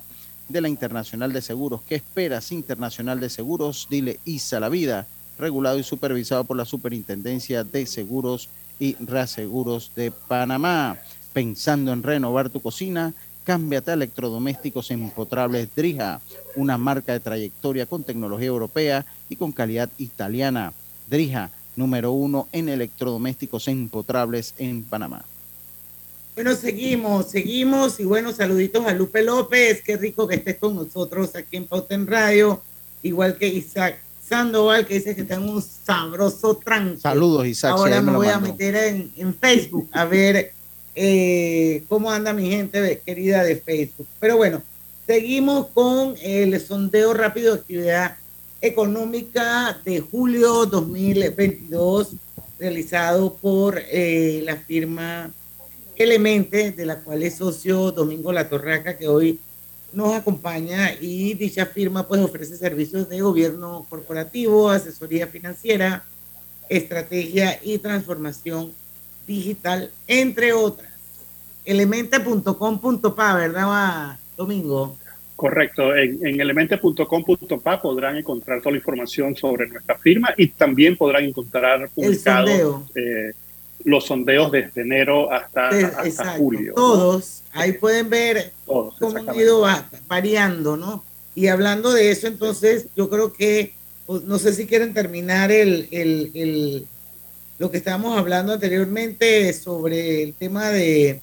[0.49, 1.81] de la Internacional de Seguros.
[1.89, 3.89] ¿Qué esperas, Internacional de Seguros?
[3.91, 5.09] Dile ISA la vida,
[5.41, 10.97] regulado y supervisado por la Superintendencia de Seguros y Reaseguros de Panamá.
[11.33, 16.21] Pensando en renovar tu cocina, cámbiate a electrodomésticos empotrables Drija,
[16.55, 20.73] una marca de trayectoria con tecnología europea y con calidad italiana.
[21.11, 25.25] Drija, número uno en electrodomésticos empotrables en Panamá.
[26.37, 31.35] Bueno, seguimos, seguimos y bueno, saluditos a Lupe López, qué rico que estés con nosotros
[31.35, 32.61] aquí en Pauta en Radio,
[33.03, 37.01] igual que Isaac Sandoval, que dice que está en un sabroso tranque.
[37.01, 37.73] Saludos, Isaac.
[37.73, 40.53] Ahora me voy a meter en, en Facebook a ver
[40.95, 44.07] eh, cómo anda mi gente querida de Facebook.
[44.21, 44.63] Pero bueno,
[45.07, 48.17] seguimos con el sondeo rápido de actividad
[48.61, 52.11] económica de julio 2022
[52.59, 55.33] realizado por eh, la firma
[55.97, 59.41] Elemente, de la cual es socio Domingo La Torraca, que hoy
[59.93, 66.05] nos acompaña y dicha firma pues ofrece servicios de gobierno corporativo, asesoría financiera,
[66.69, 68.73] estrategia y transformación
[69.27, 70.93] digital, entre otras.
[71.65, 74.97] Elemente.com.pa, ¿verdad, va, Domingo?
[75.35, 81.25] Correcto, en, en elemente.com.pa podrán encontrar toda la información sobre nuestra firma y también podrán
[81.25, 82.87] encontrar publicados sondeo.
[82.95, 83.33] eh,
[83.85, 86.73] los sondeos desde enero hasta, De- hasta exacto, julio.
[86.77, 86.83] ¿no?
[86.83, 91.05] Todos, ahí pueden ver Todos, cómo han ido va- variando, ¿no?
[91.35, 93.75] Y hablando de eso, entonces, yo creo que,
[94.07, 96.87] pues, no sé si quieren terminar el, el, el-
[97.59, 101.21] lo que estábamos hablando anteriormente sobre el tema de,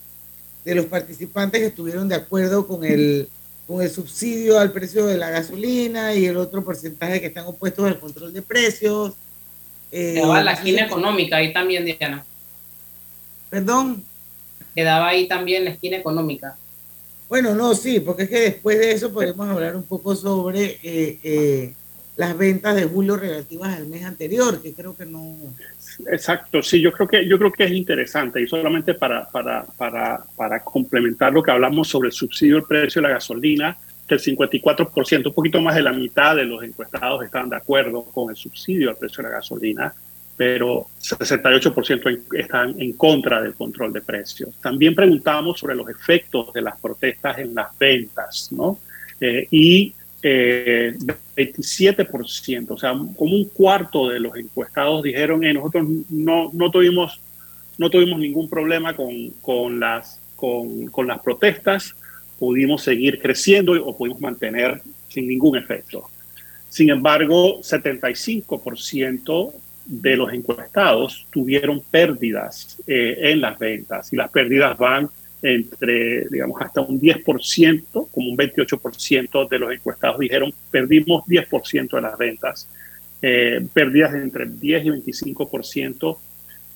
[0.66, 3.28] de los participantes que estuvieron de acuerdo con el,
[3.68, 7.86] con el subsidio al precio de la gasolina y el otro porcentaje que están opuestos
[7.86, 9.13] al control de precios.
[9.92, 12.26] Eh, la esquina económica ahí también, Diana.
[13.54, 14.04] Perdón.
[14.74, 16.56] Quedaba ahí también la esquina económica.
[17.30, 21.20] Bueno, no, sí, porque es que después de eso podemos hablar un poco sobre eh,
[21.24, 21.74] eh,
[22.16, 25.36] las ventas de julio relativas al mes anterior, que creo que no.
[26.12, 30.26] Exacto, sí, yo creo que yo creo que es interesante y solamente para, para, para,
[30.36, 34.20] para complementar lo que hablamos sobre el subsidio del precio de la gasolina, que el
[34.20, 38.36] 54%, un poquito más de la mitad de los encuestados están de acuerdo con el
[38.36, 39.94] subsidio al precio de la gasolina,
[40.36, 44.50] pero 68% en- están en contra del control de precios.
[44.62, 48.80] También preguntamos sobre los efectos de las protestas en las ventas, ¿no?
[49.19, 49.93] Eh, y
[50.24, 50.96] eh,
[51.36, 57.19] 27%, o sea, como un cuarto de los encuestados dijeron, eh, nosotros no, no, tuvimos,
[57.78, 61.93] no tuvimos ningún problema con, con, las, con, con las protestas,
[62.39, 66.10] pudimos seguir creciendo o pudimos mantener sin ningún efecto.
[66.69, 69.54] Sin embargo, 75%
[69.86, 75.10] de los encuestados tuvieron pérdidas eh, en las ventas y las pérdidas van
[75.43, 82.02] entre, digamos, hasta un 10%, como un 28% de los encuestados dijeron, perdimos 10% de
[82.02, 82.69] las ventas.
[83.21, 86.17] Eh, pérdidas entre 10 y 25%,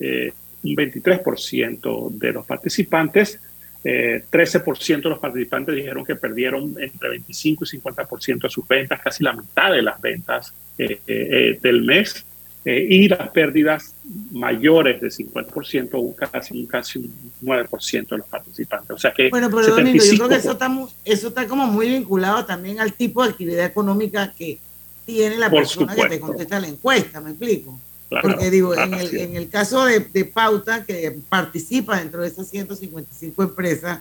[0.01, 0.33] eh,
[0.63, 3.39] un 23% de los participantes,
[3.83, 8.99] eh, 13% de los participantes dijeron que perdieron entre 25 y 50% de sus ventas,
[9.01, 12.25] casi la mitad de las ventas del mes.
[12.69, 13.93] Eh, y las pérdidas
[14.31, 18.89] mayores de 50%, un casi, un casi un 9% de los participantes.
[18.91, 20.39] O sea que Bueno, pero Domingo, yo creo que 75%.
[20.39, 24.59] eso está, mu- eso está como muy vinculado también al tipo de actividad económica que
[25.05, 27.79] tiene la persona que te contesta la encuesta, ¿me explico?
[28.09, 29.19] Claro, Porque digo, en el, sí.
[29.21, 33.99] en el caso de, de Pauta, que participa dentro de esas 155 empresas,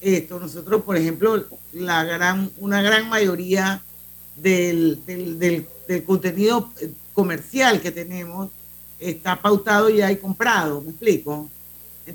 [0.00, 3.82] esto, nosotros, por ejemplo, la gran, una gran mayoría
[4.36, 8.50] del, del, del- del contenido eh, comercial que tenemos
[9.00, 11.48] está pautado ya y comprado, ¿me explico?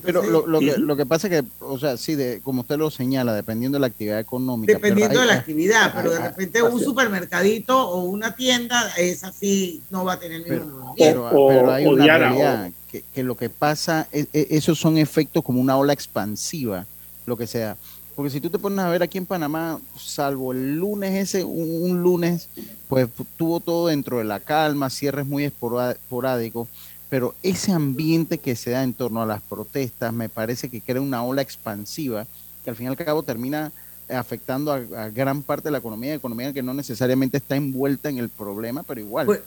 [0.03, 2.77] Pero lo, lo que, lo que pasa es que, o sea, sí, de, como usted
[2.77, 4.71] lo señala, dependiendo de la actividad económica.
[4.71, 8.89] pero Dependiendo hay- de la actividad, pero de ah, repente un supermercadito o una tienda,
[8.97, 11.27] esa sí no va a tener el mismo movimiento.
[11.29, 14.79] Pero, pero hay o una Diana, realidad que, que lo que pasa, es- es- esos
[14.79, 16.85] son efectos como una ola expansiva,
[17.25, 17.75] lo que sea.
[18.16, 21.91] Porque si tú te pones a ver aquí en Panamá, salvo el lunes ese, un,
[21.91, 22.49] un lunes,
[22.88, 23.07] pues
[23.38, 26.68] tuvo todo dentro de la calma, cierres muy esporádicos,
[27.09, 31.01] pero ese ambiente que se da en torno a las protestas me parece que crea
[31.01, 32.26] una ola expansiva
[32.64, 33.72] que al fin y al cabo termina
[34.09, 38.18] afectando a, a gran parte de la economía, economía que no necesariamente está envuelta en
[38.18, 39.26] el problema, pero igual.
[39.26, 39.39] Pues,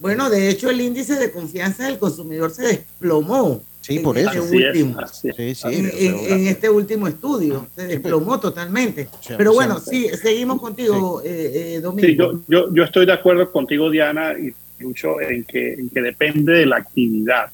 [0.00, 3.60] Bueno, de hecho, el índice de confianza del consumidor se desplomó.
[3.82, 4.42] Sí, en por este eso.
[4.44, 5.06] último.
[5.08, 5.66] Sí, sí.
[5.66, 7.66] en, en- en este último estudio.
[7.74, 9.08] Se desplomó totalmente.
[9.36, 12.06] Pero bueno, sí, seguimos contigo, eh, eh, Domingo.
[12.06, 14.52] Sí, yo, yo, yo estoy de acuerdo contigo, Diana y
[14.82, 17.50] Lucho, en que, en que depende de la actividad.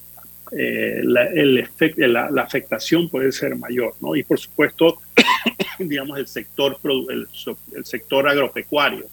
[0.52, 4.14] eh, la, el efect- la, la afectación puede ser mayor, ¿no?
[4.16, 4.96] Y por supuesto,
[5.78, 7.26] digamos, el sector, produ- el,
[7.76, 9.04] el sector agropecuario,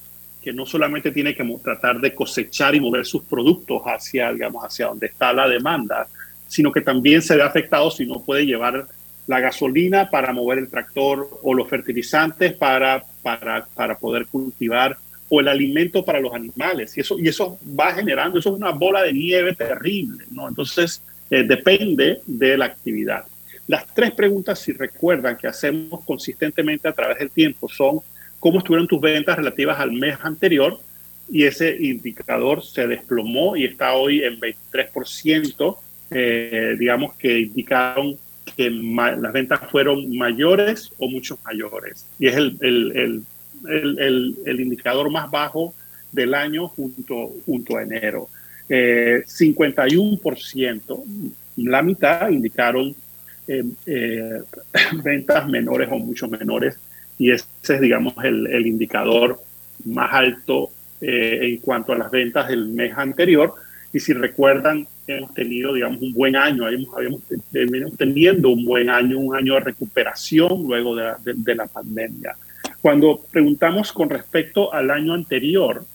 [0.41, 4.87] que no solamente tiene que tratar de cosechar y mover sus productos hacia, digamos, hacia
[4.87, 6.07] donde está la demanda,
[6.55, 8.87] sino que también se ve afectado si no puede llevar
[9.27, 14.97] la gasolina para mover el tractor o los fertilizantes para, para, para poder cultivar
[15.27, 16.95] o el alimento para los animales.
[16.95, 20.47] Y eso, y eso va generando, eso es una bola de nieve terrible, ¿no?
[20.47, 23.25] Entonces, eh, depende de la actividad.
[23.67, 27.99] Las tres preguntas, si recuerdan, que hacemos consistentemente a través del tiempo son
[28.39, 30.79] cómo estuvieron tus ventas relativas al mes anterior
[31.27, 35.77] y ese indicador se desplomó y está hoy en 23%,
[36.11, 38.17] eh, digamos que indicaron
[38.55, 42.05] que las ventas fueron mayores o muchos mayores.
[42.19, 43.23] Y es el, el,
[43.67, 45.73] el, el, indicador más bajo
[46.11, 48.29] del año junto, junto a enero.
[48.69, 51.03] Eh, 51%,
[51.57, 52.95] la mitad indicaron
[53.47, 54.41] eh, eh,
[55.03, 56.79] ventas menores o mucho menores
[57.17, 59.39] y ese es, digamos, el, el indicador
[59.85, 63.53] más alto eh, en cuanto a las ventas del mes anterior.
[63.93, 67.21] Y si recuerdan, hemos tenido, digamos, un buen año, habíamos, habíamos
[67.97, 72.35] teniendo un buen año, un año de recuperación luego de la, de- de la pandemia.
[72.81, 75.85] Cuando preguntamos con respecto al año anterior,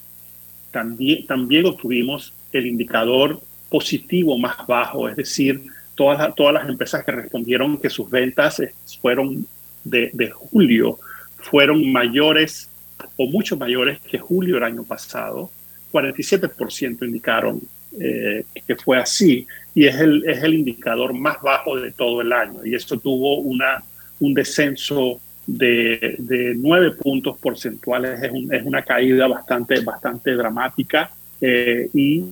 [0.71, 5.63] también, también obtuvimos el indicador positivo más bajo, es decir,
[5.95, 9.47] todas, las- todas las empresas que respondieron que sus ventas eh, fueron
[9.85, 10.99] de, de julio
[11.37, 12.69] fueron mayores
[13.17, 15.51] o mucho mayores que julio del año pasado.
[15.93, 17.61] 47% indicaron
[17.99, 22.33] eh, que fue así y es el, es el indicador más bajo de todo el
[22.33, 22.65] año.
[22.65, 23.83] Y esto tuvo una,
[24.21, 31.11] un descenso de, de 9 puntos porcentuales, es, un- es una caída bastante, bastante dramática
[31.41, 32.25] eh, y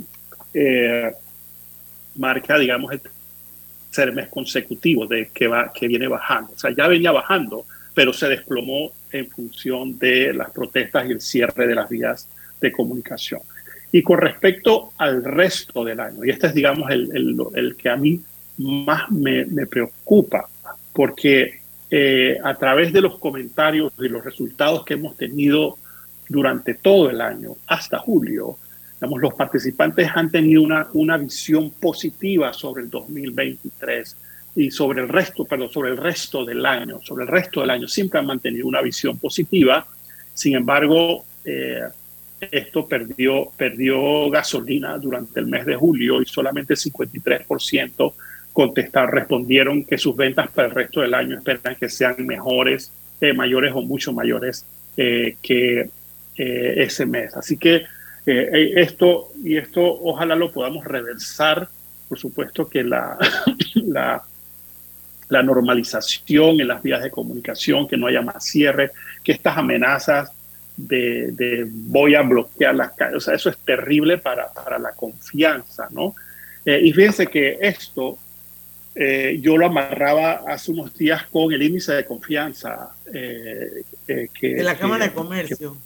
[0.54, 1.12] eh,
[2.16, 3.00] marca, digamos, el
[3.90, 6.52] tercer mes consecutivo de que, va, que viene bajando.
[6.54, 11.20] O sea, ya venía bajando, pero se desplomó en función de las protestas y el
[11.20, 12.28] cierre de las vías
[12.60, 13.40] de comunicación.
[13.90, 17.88] Y con respecto al resto del año, y este es, digamos, el, el, el que
[17.88, 18.20] a mí
[18.58, 20.48] más me, me preocupa,
[20.92, 21.60] porque
[21.90, 25.78] eh, a través de los comentarios y los resultados que hemos tenido
[26.28, 28.58] durante todo el año, hasta julio,
[29.00, 34.16] digamos, los participantes han tenido una, una visión positiva sobre el 2023
[34.56, 37.88] y sobre el resto, perdón, sobre el resto del año, sobre el resto del año,
[37.88, 39.86] siempre han mantenido una visión positiva.
[40.34, 41.82] Sin embargo, eh,
[42.40, 48.12] esto perdió, perdió gasolina durante el mes de julio y solamente el 53%
[48.52, 53.32] contestaron, respondieron que sus ventas para el resto del año esperan que sean mejores, eh,
[53.32, 54.64] mayores o mucho mayores
[54.96, 55.90] eh, que
[56.36, 57.36] eh, ese mes.
[57.36, 57.84] Así que
[58.26, 61.68] esto y esto ojalá lo podamos reversar.
[62.08, 63.16] Por supuesto que la,
[63.74, 64.22] la,
[65.28, 68.90] la normalización en las vías de comunicación, que no haya más cierre,
[69.24, 70.30] que estas amenazas
[70.78, 74.92] de, de voy a bloquear las calles, o sea, eso es terrible para, para la
[74.92, 76.14] confianza, ¿no?
[76.64, 78.16] Eh, y fíjense que esto
[78.94, 84.54] eh, yo lo amarraba hace unos días con el índice de confianza eh, eh, que,
[84.56, 85.76] de la Cámara de Comercio.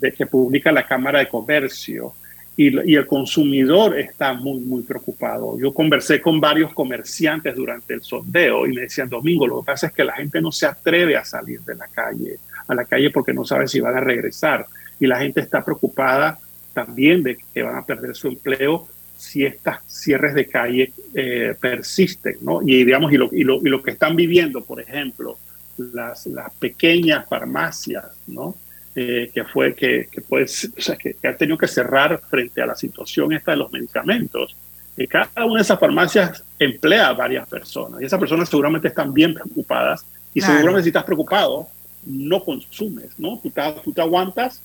[0.00, 2.12] que, que publica la Cámara de Comercio
[2.56, 5.58] y, y el consumidor está muy, muy preocupado.
[5.58, 9.86] Yo conversé con varios comerciantes durante el sondeo y me decían, Domingo, lo que pasa
[9.86, 12.38] es que la gente no se atreve a salir de la calle,
[12.70, 14.66] a la calle porque no sabe si van a regresar.
[14.98, 16.38] Y la gente está preocupada
[16.72, 22.36] también de que van a perder su empleo si estos cierres de calle eh, persisten,
[22.42, 22.60] ¿no?
[22.62, 25.36] Y digamos, y lo, y, lo, y lo que están viviendo, por ejemplo,
[25.76, 28.54] las, las pequeñas farmacias, ¿no?
[28.94, 32.60] Eh, que fue que, que, pues, o sea, que, que han tenido que cerrar frente
[32.60, 34.56] a la situación esta de los medicamentos.
[34.96, 39.12] que cada una de esas farmacias emplea a varias personas y esas personas seguramente están
[39.14, 40.04] bien preocupadas
[40.34, 40.54] y Claro.
[40.56, 41.68] seguramente si estás preocupado
[42.04, 43.38] no consumes, ¿no?
[43.42, 44.60] Tú te, tú te aguantas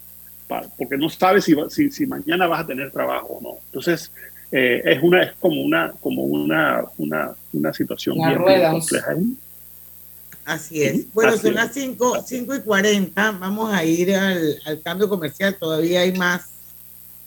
[0.48, 3.58] pa- porque no sabes si, va- si, si mañana vas a tener trabajo o no.
[3.66, 4.12] Entonces,
[4.52, 9.16] eh, es, una, es como una, como una, una, una situación bien, bien compleja.
[10.46, 11.12] Así es.
[11.14, 13.32] Bueno, Así son las 5, 5 y 40.
[13.32, 15.56] Vamos a ir al, al cambio comercial.
[15.60, 16.44] Todavía hay más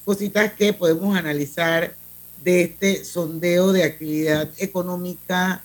[0.04, 1.94] cositas que podemos analizar
[2.42, 5.62] de este sondeo de actividad económica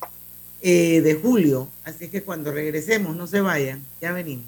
[0.66, 1.68] eh, de julio.
[1.84, 3.84] Así que cuando regresemos, no se vayan.
[4.02, 4.46] Ya venimos.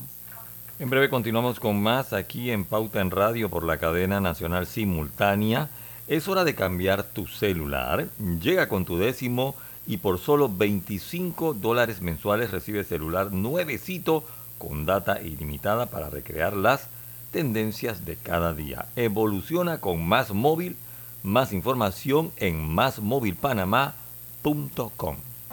[0.79, 5.69] En breve continuamos con más aquí en Pauta en Radio por la cadena nacional simultánea.
[6.07, 8.07] Es hora de cambiar tu celular.
[8.41, 9.55] Llega con tu décimo
[9.85, 14.23] y por solo 25 dólares mensuales recibes celular nuevecito
[14.57, 16.87] con data ilimitada para recrear las
[17.31, 18.85] tendencias de cada día.
[18.95, 20.77] Evoluciona con Más Móvil.
[21.23, 25.17] Más información en másmóvilpanamá.com.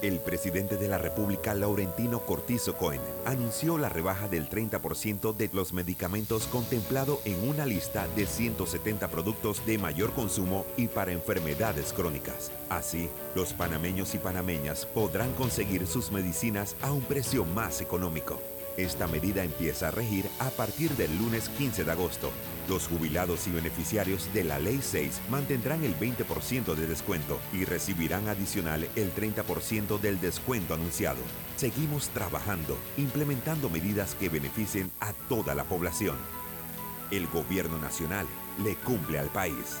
[0.00, 5.72] El presidente de la República, Laurentino Cortizo Cohen, anunció la rebaja del 30% de los
[5.72, 12.52] medicamentos contemplado en una lista de 170 productos de mayor consumo y para enfermedades crónicas.
[12.68, 18.38] Así, los panameños y panameñas podrán conseguir sus medicinas a un precio más económico.
[18.78, 22.30] Esta medida empieza a regir a partir del lunes 15 de agosto.
[22.68, 28.28] Los jubilados y beneficiarios de la Ley 6 mantendrán el 20% de descuento y recibirán
[28.28, 31.18] adicional el 30% del descuento anunciado.
[31.56, 36.14] Seguimos trabajando, implementando medidas que beneficien a toda la población.
[37.10, 38.28] El gobierno nacional
[38.62, 39.80] le cumple al país.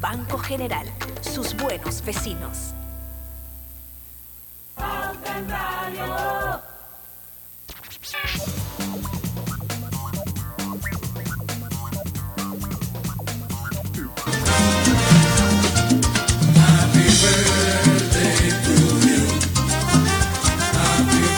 [0.00, 0.86] Banco General,
[1.20, 2.74] sus buenos vecinos.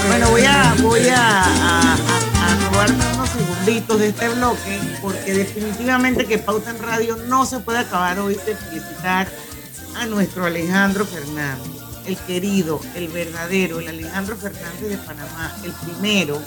[0.07, 1.80] Bueno, voy a, voy a,
[3.97, 8.55] de este bloque porque definitivamente que Pauta en Radio no se puede acabar hoy de
[8.55, 9.29] felicitar
[9.97, 11.67] a nuestro Alejandro Fernández.
[12.07, 16.41] el querido, el verdadero, el Alejandro Fernández de Panamá, el primero,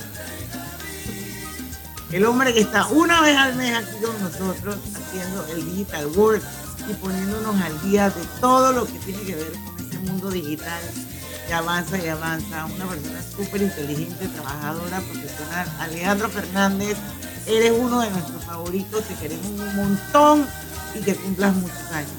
[2.12, 6.44] el hombre que está una vez al mes aquí con nosotros haciendo el Digital Work
[6.90, 10.82] y poniéndonos al día de todo lo que tiene que ver con ese mundo digital
[11.48, 12.66] que avanza y avanza.
[12.66, 15.68] Una persona súper inteligente, trabajadora, profesional.
[15.80, 16.98] Alejandro Fernández,
[17.48, 20.48] eres uno de nuestros favoritos, te queremos un montón
[20.96, 22.10] y que cumplas muchos años.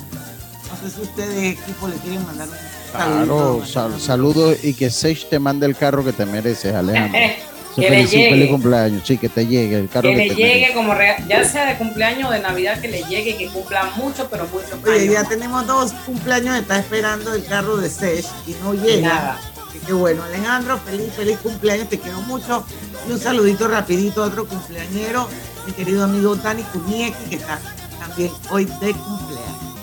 [0.71, 2.55] No sé si ustedes, equipo, le quieren mandar un
[2.93, 3.67] Claro, saludo.
[3.67, 7.19] sal- saludos y que Sage te mande el carro que te mereces, Alejandro.
[7.75, 8.31] Que le feliz, llegue.
[8.31, 10.77] feliz cumpleaños, sí, que te llegue el carro Que que, le te llegue mereces.
[10.77, 13.91] como regalo, ya sea de cumpleaños o de Navidad, que le llegue y que cumpla
[13.97, 18.53] mucho, pero mucho Oye, ya tenemos dos cumpleaños, está esperando el carro de Sesh y
[18.63, 19.09] no llega.
[19.09, 19.41] Nada.
[19.81, 22.65] Que bueno, Alejandro, feliz, feliz cumpleaños, te quiero mucho.
[23.09, 25.29] Y un saludito rapidito a otro cumpleañero,
[25.67, 27.61] mi querido amigo Dani Kunieki, que está
[27.99, 29.75] también hoy de cumpleaños.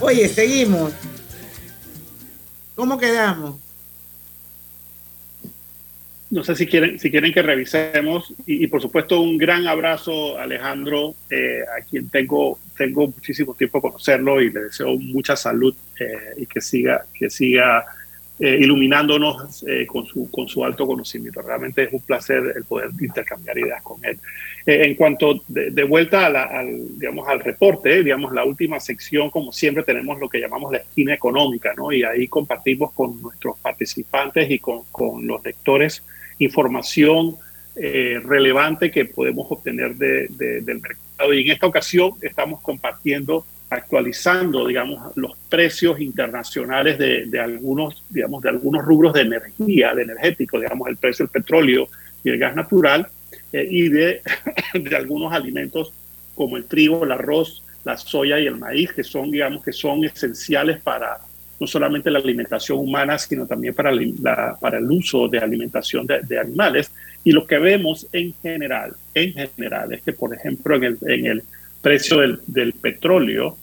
[0.00, 0.92] Oye, seguimos.
[2.76, 3.56] ¿Cómo quedamos?
[6.30, 11.14] No sé si quieren, si quieren que revisemos y, por supuesto un gran abrazo Alejandro,
[11.28, 16.06] eh, a quien tengo, tengo muchísimo tiempo conocerlo y le deseo mucha salud eh,
[16.36, 17.84] y que siga, que siga
[18.38, 21.42] eh, iluminándonos eh, con, su, con su alto conocimiento.
[21.42, 24.16] Realmente es un placer el poder intercambiar ideas con él.
[24.64, 29.30] En cuanto de, de vuelta a la- al, digamos, al reporte, digamos, la última sección,
[29.30, 31.90] como siempre, tenemos lo que llamamos la esquina económica, ¿no?
[31.92, 36.04] Y ahí compartimos con nuestros participantes y con, con los lectores
[36.40, 37.36] información
[37.76, 41.32] eh, relevante que podemos obtener de- de- del mercado.
[41.32, 48.48] Y en esta ocasión estamos compartiendo, actualizando, digamos, los precios internacionales de, algunos, digamos, de
[48.48, 51.88] algunos rubros de energía, de energético, digamos, el precio del petróleo
[52.24, 53.06] y el gas natural,
[53.52, 54.20] eh, y de
[54.96, 55.92] algunos alimentos
[56.34, 60.04] como el trigo, el arroz, la soya y el maíz, que son, digamos, que son
[60.04, 61.18] esenciales para
[61.60, 66.20] no solamente la alimentación humana, sino también para, la- para el uso de alimentación de,
[66.22, 66.90] de animales.
[67.22, 71.26] Y lo que vemos en general, en general, es que, por ejemplo, en el, en
[71.26, 71.42] el
[71.82, 73.56] precio del, del petróleo,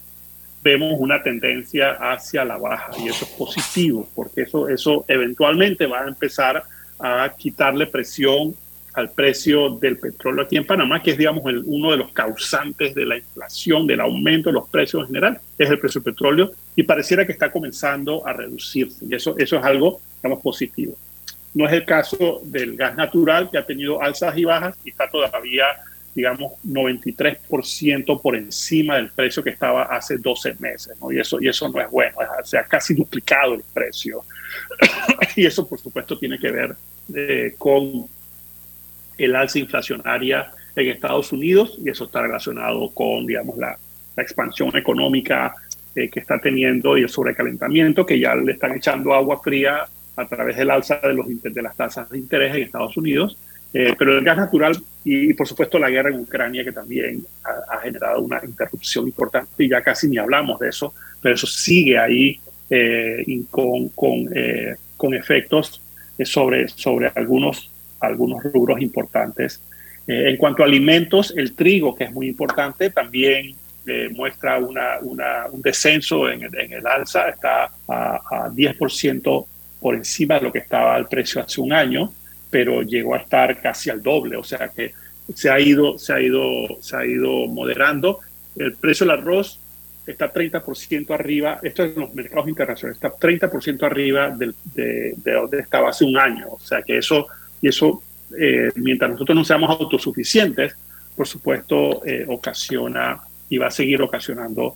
[0.63, 6.01] vemos una tendencia hacia la baja y eso es positivo porque eso, eso eventualmente va
[6.03, 6.63] a empezar
[6.99, 8.53] a quitarle presión
[8.97, 12.95] al precio del petróleo aquí en Panamá, que es, digamos, el- uno de los causantes
[12.95, 16.51] de la inflación, del aumento de los precios en general, es el precio del petróleo,
[16.75, 20.95] y pareciera que está comenzando a reducirse, y eso, eso es algo, digamos, positivo.
[21.53, 25.07] No es el caso del gas natural, que ha tenido alzas y bajas y está
[25.07, 25.65] todavía,
[26.15, 31.11] digamos, 93% por encima del precio que estaba hace 12 meses, ¿no?
[31.11, 34.23] Y eso, y eso no es bueno, se ha casi duplicado el precio.
[35.35, 36.75] y eso, por supuesto, tiene que ver
[37.13, 38.07] eh, con
[39.18, 43.78] el alza inflacionaria en Estados Unidos y eso está relacionado con, digamos, la,
[44.15, 45.55] la expansión económica
[45.95, 50.26] eh, que está teniendo y el sobrecalentamiento que ya le están echando agua fría a
[50.26, 53.38] través del alza de, los, de las tasas de interés en Estados Unidos.
[53.74, 57.26] Eh, pero el gas natural y, y, por supuesto la guerra en Ucrania que también
[57.43, 61.47] ha, ha generado una interrupción importante y ya casi ni hablamos de eso, pero eso
[61.47, 62.39] sigue ahí
[62.70, 65.82] eh, con, con, eh, con efectos
[66.18, 69.61] eh, sobre, sobre algunos, algunos rubros importantes.
[70.07, 74.99] Eh, en cuanto a alimentos, el trigo, que es muy importante, también eh, muestra una,
[75.01, 79.45] una, un descenso en, el- en el alza, está a, a 10%
[79.79, 82.11] por encima de lo que estaba al precio hace un año,
[82.49, 84.91] pero llegó a estar casi al doble, o sea que
[85.33, 86.41] se ha ido, se ha ido,
[86.81, 88.19] se ha ido moderando.
[88.55, 89.59] El precio del arroz
[90.05, 95.31] está 30% arriba, esto es en los mercados internacionales, está 30% arriba del- de, de
[95.33, 96.47] donde estaba hace un año.
[96.49, 97.27] O sea que eso,
[97.61, 98.01] y eso
[98.39, 100.75] eh, mientras nosotros no seamos autosuficientes,
[101.15, 104.75] por supuesto, eh, ocasiona y va a seguir ocasionando.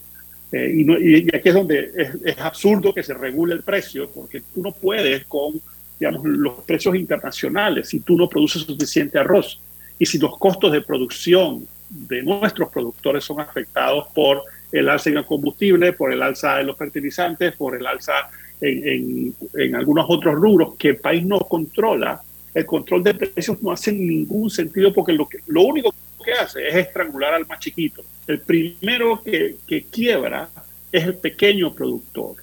[0.54, 4.10] eh, y, no- y- aquí es donde es, es absurdo que se regule el precio,
[4.14, 5.54] porque tú no puedes con
[6.00, 9.60] digamos, los precios internacionales si tú no produces suficiente arroz.
[10.00, 15.18] Y si los costos de producción de nuestros productores son afectados por el alza en
[15.18, 18.14] el combustible, por el alza de los fertilizantes, por el alza
[18.62, 22.22] en, en- en algunos otros rubros que el país no controla,
[22.54, 25.94] el control de precios no hace ningún sentido porque lo, que, lo único
[26.24, 28.04] que hace es estrangular al más chiquito.
[28.28, 30.50] El primero que, quiebra
[30.92, 32.36] es el pequeño productor.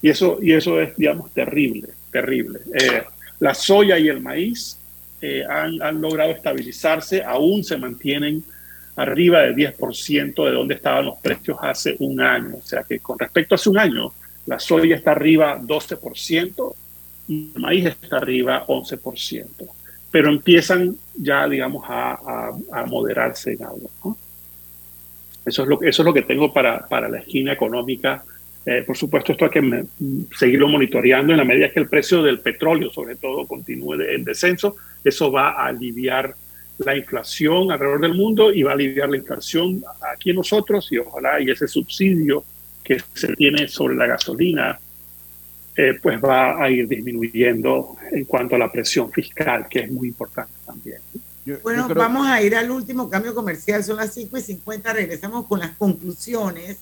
[0.00, 2.60] Y eso, y eso es, digamos, terrible, terrible.
[2.74, 3.02] Eh,
[3.40, 4.78] la soya y el maíz
[5.20, 8.44] eh, han, han logrado estabilizarse, aún se mantienen
[8.96, 12.56] arriba del 10% de donde estaban los precios hace un año.
[12.56, 14.12] O sea que con respecto a hace un año,
[14.46, 16.74] la soya está arriba 12%
[17.28, 19.46] maíz está arriba 11%.
[20.10, 22.52] Pero empiezan ya, digamos, a,
[22.86, 24.16] moderarse en algo.
[25.44, 28.24] Eso, es lo, eso es lo que tengo para, para la esquina económica
[28.68, 29.84] Eh, por supuesto, esto hay que
[30.36, 34.74] seguirlo monitoreando en la medida que el precio del petróleo, sobre todo, continúe en descenso.
[35.04, 36.34] Eso va a aliviar
[36.78, 41.40] la inflación alrededor del mundo y va a aliviar la inflación aquí nosotros y ojalá
[41.40, 42.44] y ese subsidio
[42.82, 44.78] que se tiene sobre la gasolina
[45.76, 50.08] eh, pues va a ir disminuyendo en cuanto a la presión fiscal, que es muy
[50.08, 50.98] importante también.
[51.62, 55.60] Bueno, vamos a ir al último cambio comercial, son las 5 y 50, regresamos con
[55.60, 56.78] las conclusiones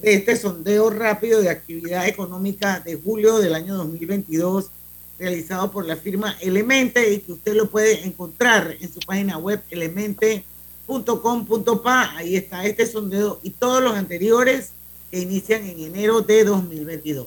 [0.00, 4.70] de este sondeo rápido de actividad económica de julio del año 2022
[5.18, 9.62] realizado por la firma Elemente y que usted lo puede encontrar en su página web
[9.70, 12.16] elemente.com.pa.
[12.16, 14.72] Ahí está este sondeo y todos los anteriores
[15.10, 17.26] que inician en enero de 2022.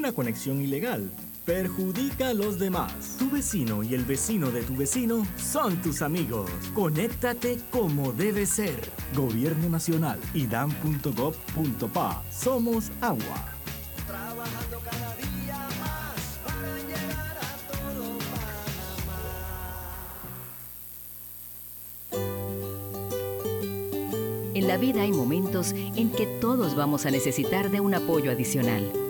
[0.00, 1.10] Una conexión ilegal
[1.44, 3.16] perjudica a los demás.
[3.18, 6.50] Tu vecino y el vecino de tu vecino son tus amigos.
[6.74, 8.80] Conéctate como debe ser.
[9.14, 12.22] Gobierno Nacional, idam.gov.pa.
[12.32, 13.44] Somos agua.
[14.06, 18.18] Trabajando cada día más para llegar a todo
[24.54, 29.09] En la vida hay momentos en que todos vamos a necesitar de un apoyo adicional.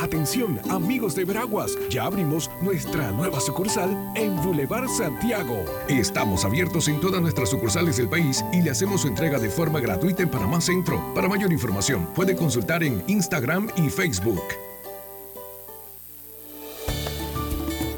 [0.00, 5.64] Atención, amigos de Veraguas, ya abrimos nuestra nueva sucursal en Boulevard Santiago.
[5.88, 9.80] Estamos abiertos en todas nuestras sucursales del país y le hacemos su entrega de forma
[9.80, 11.02] gratuita en Panamá Centro.
[11.14, 14.44] Para mayor información, puede consultar en Instagram y Facebook.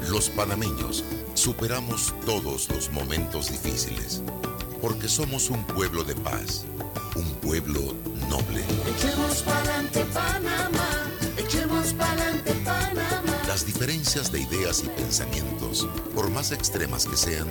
[0.09, 4.23] Los panameños superamos todos los momentos difíciles
[4.81, 6.65] porque somos un pueblo de paz,
[7.15, 7.93] un pueblo
[8.27, 8.63] noble.
[8.97, 10.89] Echemos pa'lante Panamá,
[11.91, 13.41] echemos pa'lante Panamá.
[13.47, 17.47] Las diferencias de ideas y pensamientos, por más extremas que sean,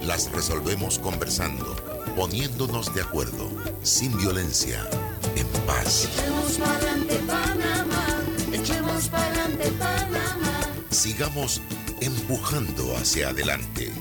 [0.00, 1.76] las resolvemos conversando,
[2.16, 3.50] poniéndonos de acuerdo,
[3.82, 4.88] sin violencia,
[5.36, 6.08] en paz.
[6.12, 8.06] Echemos pa'lante Panamá,
[8.52, 10.60] echemos pa'lante Panamá.
[10.90, 11.60] Sigamos
[12.00, 13.92] empujando hacia adelante,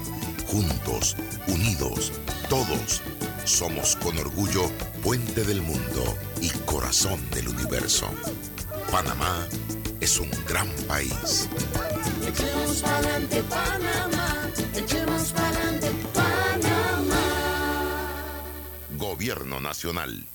[0.47, 1.15] juntos,
[1.47, 2.11] unidos,
[2.49, 3.01] todos.
[3.45, 4.69] Somos con orgullo
[5.01, 8.07] puente del mundo y corazón del universo.
[8.91, 9.47] Panamá
[10.01, 11.47] es un gran país.
[12.27, 17.23] Echemos pa'lante Panamá, echemos pa'lante Panamá.
[18.97, 20.25] Gobierno Nacional.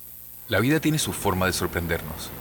[0.47, 2.31] La vida tiene su forma de sorprendernos,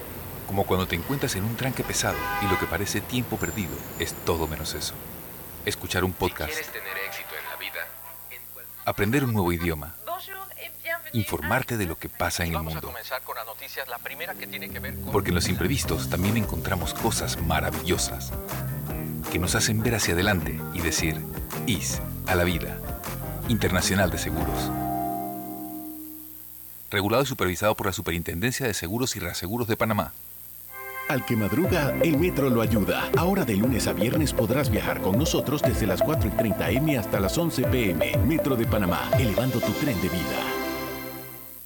[0.46, 4.14] como cuando te encuentras en un tranque pesado y lo que parece tiempo perdido es
[4.24, 4.94] todo menos eso.
[5.66, 7.86] Escuchar un podcast, tener éxito en la vida,
[8.86, 9.94] aprender un nuevo idioma,
[11.16, 12.92] informarte de lo que pasa en el mundo.
[15.12, 18.32] Porque en los imprevistos también encontramos cosas maravillosas
[19.32, 21.20] que nos hacen ver hacia adelante y decir,
[21.66, 22.78] IS a la vida.
[23.48, 24.70] Internacional de Seguros.
[26.90, 30.12] Regulado y supervisado por la Superintendencia de Seguros y Reaseguros de Panamá.
[31.08, 33.08] Al que madruga, el metro lo ayuda.
[33.16, 36.98] Ahora de lunes a viernes podrás viajar con nosotros desde las 4 y 30 M
[36.98, 38.16] hasta las 11 PM.
[38.26, 40.55] Metro de Panamá, elevando tu tren de vida.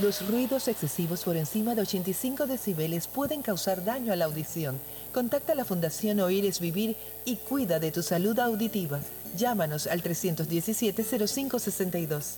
[0.00, 4.78] Los ruidos excesivos por encima de 85 decibeles pueden causar daño a la audición.
[5.14, 9.00] Contacta a la Fundación Oír es Vivir y cuida de tu salud auditiva.
[9.36, 12.36] Llámanos al 317-0562.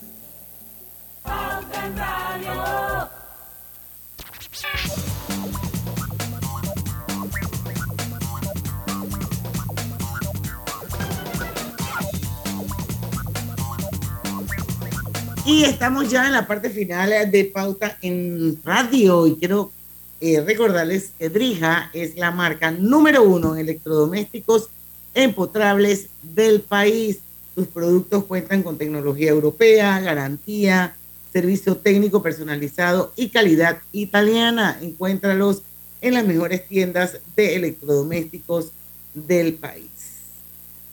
[15.48, 19.72] Y estamos ya en la parte final de Pauta en Radio y quiero
[20.20, 24.68] eh, recordarles que Drija es la marca número uno en electrodomésticos
[25.14, 27.20] empotrables del país.
[27.54, 30.94] Sus productos cuentan con tecnología europea, garantía,
[31.32, 34.78] servicio técnico personalizado y calidad italiana.
[34.82, 35.62] Encuéntralos
[36.02, 38.72] en las mejores tiendas de electrodomésticos
[39.14, 39.88] del país.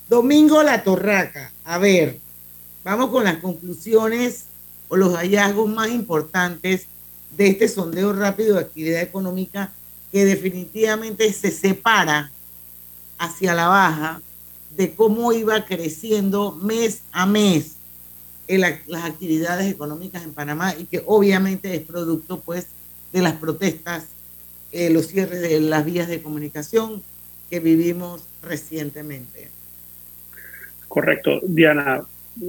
[0.07, 1.51] Domingo La Torraca.
[1.65, 2.19] A ver,
[2.85, 4.45] vamos con las conclusiones
[4.87, 6.85] o los hallazgos más importantes
[7.35, 9.73] de este sondeo rápido de actividad económica
[10.11, 12.31] que definitivamente se separa
[13.17, 14.21] hacia la baja
[14.77, 17.71] de cómo iba creciendo mes a mes
[18.47, 22.67] las actividades económicas en Panamá y que obviamente es producto pues
[23.11, 24.05] de las protestas,
[24.71, 27.01] eh, los cierres de las vías de comunicación
[27.49, 29.49] que vivimos recientemente.
[30.87, 31.39] Correcto.
[31.43, 32.05] Diana,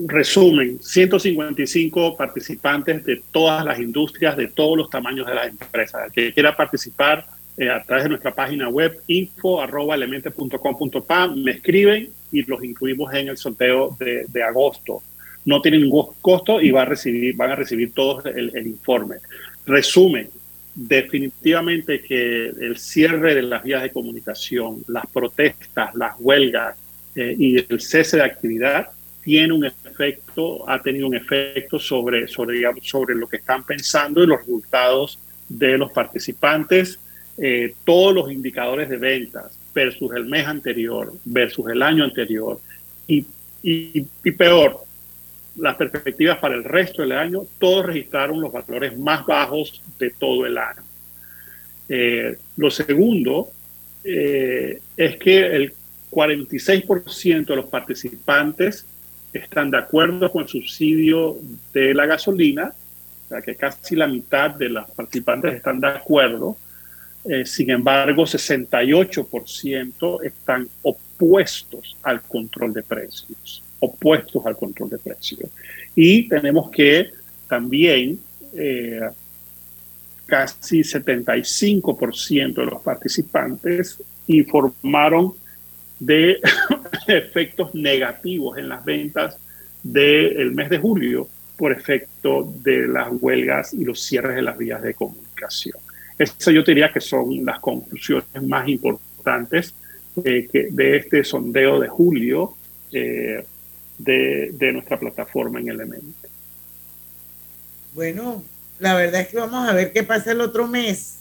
[0.07, 6.07] resumen, 155 participantes de todas las industrias, de todos los tamaños de las empresas.
[6.07, 7.27] El que quiera participar
[7.57, 13.37] eh, a través de nuestra página web info.elemente.com.pa me escriben y los incluimos en el
[13.37, 15.03] sorteo de, agosto.
[15.45, 19.19] No tienen ningún costo y va a recibir, van a recibir todos el, el informe.
[19.65, 20.29] Resumen,
[20.75, 26.77] definitivamente que el cierre de las vías de comunicación, las protestas, las huelgas
[27.15, 28.91] eh, y el cese de actividad
[29.27, 34.27] tiene un efecto, ha tenido un efecto sobre, sobre, sobre lo que están pensando y
[34.29, 35.19] los resultados
[35.49, 37.01] de los participantes.
[37.37, 42.61] Eh, todos los indicadores de ventas versus el mes anterior, versus el año anterior
[43.09, 43.27] y,
[43.65, 44.85] y, y peor,
[45.57, 50.47] las perspectivas para el resto del año, todos registraron los valores más bajos de todo
[50.47, 50.83] el año.
[51.89, 53.49] Eh, lo segundo
[54.05, 55.75] eh, es que el
[56.13, 58.87] 46% de los participantes
[59.37, 61.37] están de acuerdo con el subsidio
[61.73, 62.73] de la gasolina,
[63.25, 66.57] o sea que casi la mitad de los participantes están de acuerdo.
[67.25, 75.51] Eh, sin embargo, 68% están opuestos al control de precios, opuestos al control de precios.
[75.95, 77.11] Y tenemos que
[77.49, 78.19] también
[78.55, 79.01] eh,
[80.27, 85.35] casi 75% de los participantes informaron
[85.99, 86.41] de
[87.07, 89.39] efectos negativos en las ventas
[89.83, 94.83] del mes de julio por efecto de las huelgas y los cierres de las vías
[94.83, 95.79] de comunicación.
[96.19, 99.75] Eso yo diría que son las conclusiones más importantes
[100.25, 102.57] eh, de este sondeo de julio
[102.93, 103.45] eh,
[103.99, 106.29] de, de, nuestra plataforma en Elemento.
[107.95, 108.43] Bueno,
[108.79, 111.17] la verdad es que vamos a ver qué pasa el otro mes.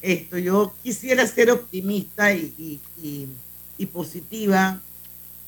[0.00, 2.80] Esto, yo quisiera ser optimista y,
[3.78, 4.80] y positiva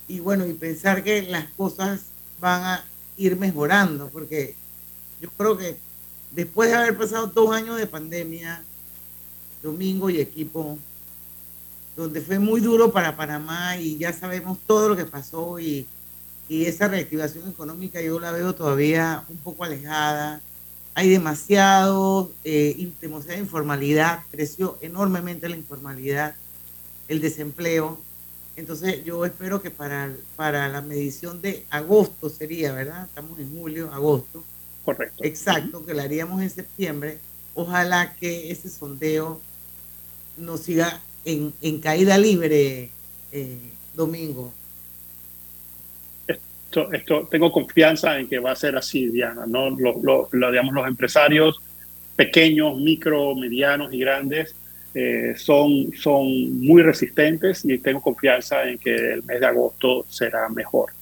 [0.09, 2.03] y bueno, y pensar que las cosas
[2.41, 2.85] van a
[3.17, 4.55] ir mejorando, porque
[5.21, 5.77] yo creo que
[6.33, 8.63] después de haber pasado dos años de pandemia,
[9.63, 10.79] Domingo y equipo,
[11.97, 15.87] donde fue muy duro para Panamá y ya sabemos todo lo que pasó y,
[16.49, 20.41] y esa reactivación económica yo la veo todavía un poco alejada.
[20.95, 26.35] Hay demasiado, eh, demasiada informalidad, creció enormemente la informalidad,
[27.09, 28.01] el desempleo.
[28.57, 33.07] Entonces yo espero que para, para la medición de agosto sería, ¿verdad?
[33.07, 34.45] Estamos en julio, agosto.
[34.85, 35.25] Correcto.
[35.25, 37.19] Exacto, que la haríamos en septiembre.
[37.55, 39.41] Ojalá que ese sondeo
[40.37, 42.91] nos siga en, en caída libre,
[43.33, 43.59] eh,
[43.95, 44.53] Domingo.
[46.27, 49.47] Esto, esto, tengo confianza en que va a ser así, Diana.
[49.47, 49.71] ¿no?
[49.71, 51.61] Lo, lo, lo digamos, los empresarios
[52.15, 54.55] pequeños, micro, medianos y grandes
[54.95, 60.49] eh, son, son muy resistentes y tengo confianza en que el mes de agosto será
[60.49, 60.93] mejor.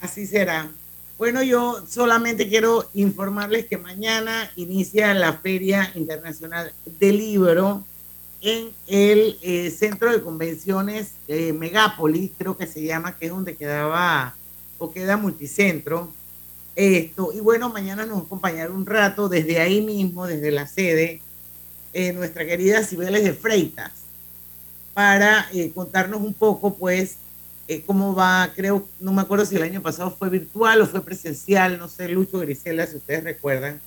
[0.00, 0.70] Así será.
[1.18, 7.84] Bueno, yo solamente quiero informarles que mañana inicia la Feria Internacional del Libro
[8.40, 13.56] en el eh, Centro de Convenciones eh, Megápolis, creo que se llama, que es donde
[13.56, 14.34] quedaba
[14.78, 16.10] o queda Multicentro.
[16.74, 20.66] Esto, y bueno, mañana nos va a acompañar un rato desde ahí mismo, desde la
[20.66, 21.20] sede,
[21.94, 23.92] eh, nuestra querida Cibeles de Freitas,
[24.92, 27.16] para eh, contarnos un poco, pues,
[27.66, 31.02] eh, cómo va, creo, no me acuerdo si el año pasado fue virtual o fue
[31.02, 33.80] presencial, no sé, Lucho Grisela, si ustedes recuerdan.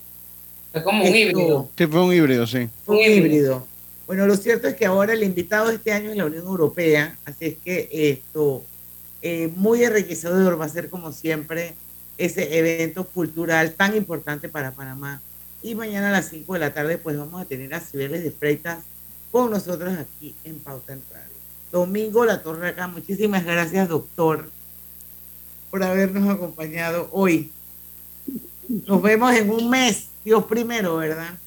[0.71, 1.69] Fue como un híbrido.
[1.77, 2.67] Sí, fue un híbrido, sí.
[2.85, 3.67] Fue un híbrido.
[4.07, 7.17] Bueno, lo cierto es que ahora el invitado de este año es la Unión Europea,
[7.25, 8.63] así es que esto,
[9.21, 11.73] eh, muy enriquecedor va a ser como siempre
[12.17, 15.21] ese evento cultural tan importante para Panamá.
[15.61, 18.31] Y mañana a las 5 de la tarde pues vamos a tener a Cibeles de
[18.31, 18.83] Freitas
[19.31, 21.35] con nosotros aquí en Pauta en Radio.
[21.71, 24.49] Domingo La Torre acá, muchísimas gracias doctor
[25.69, 27.51] por habernos acompañado hoy
[28.85, 31.37] Nos vemos en un mes, Dios primero, ¿verdad?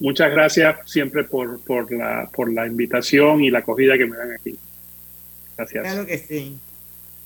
[0.00, 4.32] Muchas gracias siempre por, por, la, por la invitación y la acogida que me dan
[4.32, 4.56] aquí.
[5.56, 5.82] Gracias.
[5.82, 6.58] Claro que sí.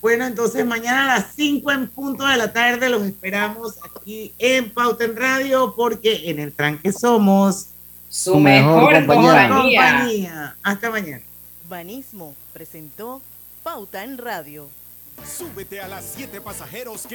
[0.03, 4.69] Bueno, entonces mañana a las 5 en punto de la tarde los esperamos aquí en
[4.69, 7.67] Pauta en Radio porque en el tranque somos
[8.09, 9.47] su mejor, compañía.
[9.47, 10.55] compañía.
[10.61, 11.23] Hasta mañana.
[11.69, 13.21] Banismo presentó
[13.63, 14.67] Pauta en Radio.
[15.25, 17.07] Súbete a las 7 pasajeros que